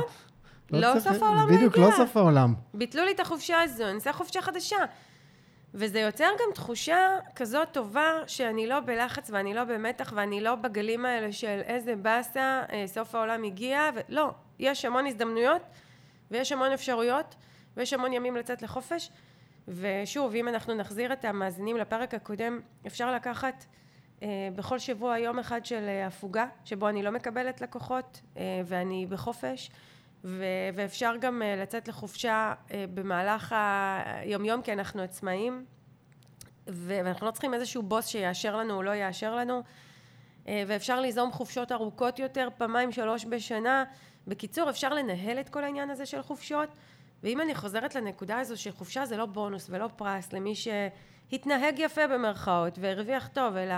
לא 0.72 0.94
צריך- 0.94 1.04
סוף 1.14 1.24
העולם 1.24 1.48
בדיוק, 1.48 1.78
להגיע. 1.78 1.92
לא 1.92 2.06
סוף 2.06 2.18
העולם. 2.18 2.54
ביטלו 2.74 3.06
לי 3.06 3.12
את 3.12 3.20
החופשה 3.20 3.56
הזו, 3.64 3.84
אני 3.84 3.94
עושה 3.96 4.14
חופשה 4.14 4.42
חדשה. 4.42 4.76
וזה 5.74 6.00
יוצר 6.00 6.30
גם 6.40 6.54
תחושה 6.54 7.20
כזאת 7.36 7.68
טובה 7.72 8.12
שאני 8.28 8.68
לא 8.68 8.80
בלחץ 8.80 9.30
ואני 9.30 9.54
לא 9.54 9.64
במתח 9.64 10.14
ואני 10.16 10.42
לא 10.42 10.56
בגלים 10.56 11.06
האלה 11.06 11.32
של 11.32 11.62
איזה 11.64 11.96
באסה, 11.96 12.64
אה, 12.72 12.84
סוף 12.88 13.16
העולם 13.16 13.44
הגיע, 13.44 13.90
ולא, 13.96 14.32
יש 14.60 14.86
המון 14.86 15.06
הזדמנויות 15.06 15.62
ויש 16.32 16.52
המון 16.52 16.72
אפשרויות 16.72 17.36
ויש 17.78 17.94
המון 17.94 18.14
ימים 18.14 18.36
לצאת 18.36 18.62
לחופש. 18.62 19.12
ושוב, 19.68 20.36
אם 20.36 20.48
אנחנו 20.48 20.74
נחזיר 20.74 21.14
את 21.14 21.26
המאזינים 21.26 21.78
לפרק 21.78 22.14
הקודם, 22.14 22.60
אפשר 22.88 23.12
לקחת 23.12 23.66
אה, 24.24 24.50
בכל 24.56 24.80
שבוע 24.80 25.18
יום 25.18 25.40
אחד 25.40 25.66
של 25.66 25.84
אה, 25.88 26.08
הפוגה, 26.08 26.48
שבו 26.66 26.90
אני 26.90 27.04
לא 27.04 27.12
מקבלת 27.12 27.62
לקוחות 27.62 28.22
אה, 28.38 28.62
ואני 28.66 29.06
בחופש. 29.06 29.72
ו- 30.28 30.70
ואפשר 30.74 31.14
גם 31.20 31.42
אה, 31.42 31.56
לצאת 31.56 31.88
לחופשה 31.88 32.54
אה, 32.72 32.86
במהלך 32.94 33.56
היומיום, 33.58 34.62
כי 34.62 34.74
אנחנו 34.74 35.02
עצמאים, 35.02 35.66
ו- 36.70 37.00
ואנחנו 37.06 37.28
לא 37.28 37.32
צריכים 37.32 37.54
איזשהו 37.54 37.84
בוס 37.84 38.08
שיאשר 38.08 38.58
לנו 38.58 38.76
או 38.76 38.84
לא 38.84 38.92
יאשר 38.96 39.36
לנו, 39.36 39.62
אה, 40.48 40.64
ואפשר 40.68 41.00
ליזום 41.00 41.32
חופשות 41.32 41.72
ארוכות 41.72 42.20
יותר, 42.20 42.48
פעמיים 42.58 42.92
שלוש 42.92 43.26
בשנה. 43.26 43.84
בקיצור, 44.28 44.70
אפשר 44.70 44.94
לנהל 44.94 45.40
את 45.40 45.50
כל 45.50 45.64
העניין 45.64 45.90
הזה 45.90 46.06
של 46.06 46.22
חופשות, 46.22 46.70
ואם 47.24 47.42
אני 47.42 47.56
חוזרת 47.56 47.96
לנקודה 47.96 48.40
הזו 48.40 48.62
שחופשה 48.62 49.06
זה 49.06 49.18
לא 49.18 49.26
בונוס 49.26 49.68
ולא 49.70 49.90
פרס 49.96 50.34
למי 50.34 50.54
שהתנהג 50.56 51.80
יפה 51.80 52.08
במרכאות 52.08 52.78
והרוויח 52.82 53.28
טוב, 53.28 53.56
אלא 53.56 53.76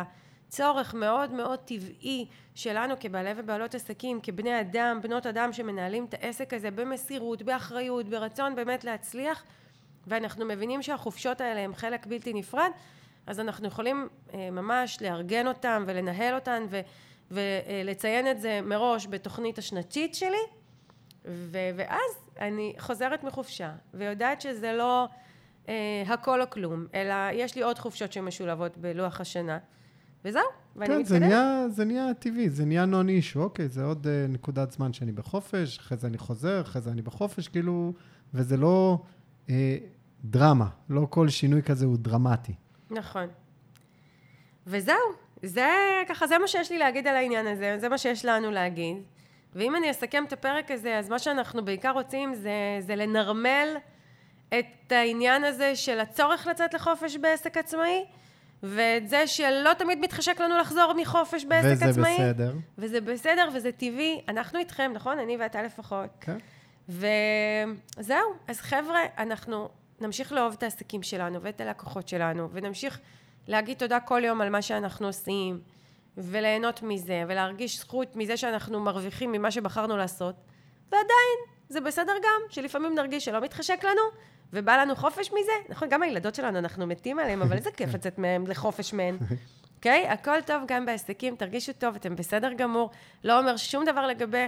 צורך 0.50 0.94
מאוד 0.94 1.32
מאוד 1.32 1.60
טבעי 1.60 2.26
שלנו 2.56 2.94
כבעלי 3.00 3.30
ובעלות 3.38 3.76
עסקים, 3.76 4.20
כבני 4.24 4.62
אדם, 4.62 5.00
בנות 5.04 5.26
אדם 5.26 5.54
שמנהלים 5.54 6.06
את 6.06 6.14
העסק 6.14 6.54
הזה 6.54 6.72
במסירות, 6.72 7.42
באחריות, 7.42 8.10
ברצון 8.10 8.56
באמת 8.56 8.84
להצליח, 8.84 9.44
ואנחנו 10.08 10.46
מבינים 10.46 10.82
שהחופשות 10.82 11.42
האלה 11.42 11.60
הם 11.60 11.76
חלק 11.76 12.06
בלתי 12.06 12.34
נפרד, 12.34 12.72
אז 13.28 13.40
אנחנו 13.40 13.68
יכולים 13.68 14.08
אה, 14.34 14.52
ממש 14.52 15.02
לארגן 15.02 15.48
אותם 15.48 15.84
ולנהל 15.88 16.36
אותן 16.36 16.66
ו, 16.70 16.82
ולציין 17.32 18.32
את 18.32 18.42
זה 18.42 18.60
מראש 18.64 19.08
בתוכנית 19.08 19.58
השנתית 19.58 20.16
שלי, 20.16 20.44
ו, 21.26 21.58
ואז 21.76 22.12
אני 22.40 22.74
חוזרת 22.80 23.24
מחופשה 23.24 23.72
ויודעת 23.94 24.42
שזה 24.42 24.74
לא 24.74 25.08
אה, 25.70 26.04
הכל 26.08 26.42
או 26.42 26.50
כלום, 26.50 26.86
אלא 26.94 27.14
יש 27.34 27.56
לי 27.56 27.62
עוד 27.62 27.80
חופשות 27.80 28.14
שמשולבות 28.14 28.78
בלוח 28.78 29.22
השנה. 29.22 29.58
וזהו, 30.26 30.44
ואני 30.76 30.88
כן, 30.88 31.00
מתקדמת. 31.00 31.22
נהיה, 31.22 31.66
זה 31.70 31.86
נהיה 31.86 32.14
טבעי, 32.14 32.50
זה 32.50 32.66
נהיה 32.66 32.86
נון 32.86 33.10
אישו, 33.10 33.44
אוקיי, 33.44 33.68
זה 33.68 33.84
עוד 33.84 34.06
uh, 34.06 34.32
נקודת 34.32 34.72
זמן 34.72 34.94
שאני 34.94 35.12
בחופש, 35.12 35.80
אחרי 35.80 35.98
זה 35.98 36.08
אני 36.08 36.18
חוזר, 36.18 36.62
אחרי 36.62 36.82
זה 36.82 36.92
אני 36.92 37.02
בחופש, 37.02 37.48
כאילו, 37.48 37.94
וזה 38.34 38.58
לא 38.58 39.00
uh, 39.48 39.52
דרמה, 40.24 40.68
לא 40.90 41.08
כל 41.10 41.30
שינוי 41.30 41.64
כזה 41.64 41.86
הוא 41.86 41.98
דרמטי. 41.98 42.54
נכון. 42.92 43.28
וזהו, 44.68 44.96
זה 45.44 45.70
ככה, 46.08 46.28
זה 46.28 46.38
מה 46.38 46.48
שיש 46.48 46.72
לי 46.72 46.78
להגיד 46.78 47.08
על 47.08 47.16
העניין 47.16 47.48
הזה, 47.48 47.78
זה 47.80 47.90
מה 47.90 47.98
שיש 47.98 48.26
לנו 48.26 48.52
להגיד. 48.52 48.98
ואם 49.56 49.76
אני 49.76 49.92
אסכם 49.92 50.24
את 50.28 50.34
הפרק 50.34 50.72
הזה, 50.72 50.98
אז 50.98 51.10
מה 51.10 51.20
שאנחנו 51.20 51.66
בעיקר 51.66 51.92
רוצים 51.92 52.34
זה, 52.34 52.52
זה 52.80 52.96
לנרמל 52.96 53.68
את 54.60 54.92
העניין 54.92 55.44
הזה 55.44 55.76
של 55.76 56.00
הצורך 56.00 56.48
לצאת 56.48 56.74
לחופש 56.74 57.18
בעסק 57.18 57.58
עצמאי, 57.58 58.06
ואת 58.64 59.10
זה 59.10 59.28
שלא 59.28 59.74
תמיד 59.78 60.00
מתחשק 60.00 60.42
לנו 60.42 60.58
לחזור 60.58 60.94
מחופש 60.98 61.46
בעסק 61.46 61.68
וזה 61.72 61.86
עצמאי. 61.86 62.14
בסדר. 62.14 62.54
וזה 62.78 63.02
בסדר 63.02 63.50
וזה 63.54 63.72
טבעי. 63.72 64.22
אנחנו 64.28 64.60
איתכם, 64.60 64.92
נכון? 64.94 65.20
אני 65.20 65.38
ואתה 65.38 65.64
לפחות. 65.64 66.10
כן. 66.22 66.38
וזהו, 66.90 68.34
אז 68.48 68.60
חבר'ה, 68.60 69.00
אנחנו 69.18 69.70
נמשיך 70.02 70.32
לאהוב 70.32 70.54
את 70.58 70.64
העסקים 70.64 71.04
שלנו 71.04 71.42
ואת 71.42 71.62
הלקוחות 71.62 72.08
שלנו, 72.08 72.50
ונמשיך 72.52 73.00
להגיד 73.48 73.78
תודה 73.78 74.00
כל 74.00 74.22
יום 74.24 74.42
על 74.42 74.50
מה 74.50 74.62
שאנחנו 74.62 75.08
עושים, 75.08 75.60
וליהנות 76.18 76.84
מזה, 76.84 77.24
ולהרגיש 77.28 77.80
זכות 77.80 78.16
מזה 78.16 78.38
שאנחנו 78.38 78.80
מרוויחים 78.80 79.32
ממה 79.32 79.52
שבחרנו 79.52 79.98
לעשות, 79.98 80.36
ועדיין, 80.92 81.40
זה 81.70 81.82
בסדר 81.82 82.14
גם, 82.24 82.42
שלפעמים 82.50 82.96
נרגיש 82.96 83.26
שלא 83.26 83.42
מתחשק 83.42 83.84
לנו, 83.84 84.02
ובא 84.54 84.78
לנו 84.78 84.96
חופש 84.96 85.28
מזה. 85.32 85.52
נכון, 85.70 85.90
גם 85.90 86.04
הילדות 86.04 86.36
שלנו, 86.36 86.58
אנחנו 86.60 86.88
מתים 86.88 87.20
עליהן, 87.20 87.42
אבל 87.42 87.58
איזה 87.58 87.72
כיף 87.72 87.94
לצאת 87.94 88.18
מהם 88.18 88.48
לחופש 88.48 88.94
מהן. 88.94 89.18
אוקיי? 89.78 90.06
Okay? 90.10 90.12
הכל 90.12 90.42
טוב 90.46 90.64
גם 90.68 90.86
בעסקים, 90.86 91.36
תרגישו 91.36 91.74
טוב, 91.74 91.96
אתם 91.96 92.16
בסדר 92.16 92.54
גמור. 92.54 92.90
לא 93.24 93.40
אומר 93.40 93.58
שום 93.58 93.86
דבר 93.86 94.08
לגבי 94.08 94.48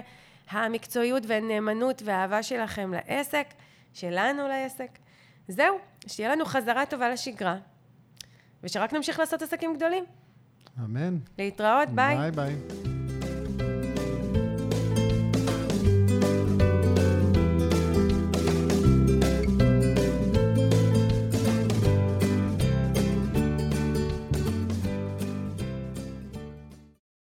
המקצועיות 0.50 1.22
והנאמנות 1.26 2.02
והאהבה 2.04 2.42
שלכם 2.42 2.92
לעסק, 2.94 3.46
שלנו 3.94 4.48
לעסק. 4.48 4.90
זהו, 5.48 5.78
שתהיה 6.06 6.28
לנו 6.28 6.44
חזרה 6.44 6.86
טובה 6.86 7.08
לשגרה, 7.08 7.56
ושרק 8.62 8.92
נמשיך 8.92 9.18
לעשות 9.18 9.42
עסקים 9.42 9.74
גדולים. 9.76 10.04
אמן. 10.78 11.18
להתראות, 11.38 11.88
ביי. 11.88 12.16
ביי 12.16 12.30
ביי. 12.30 12.91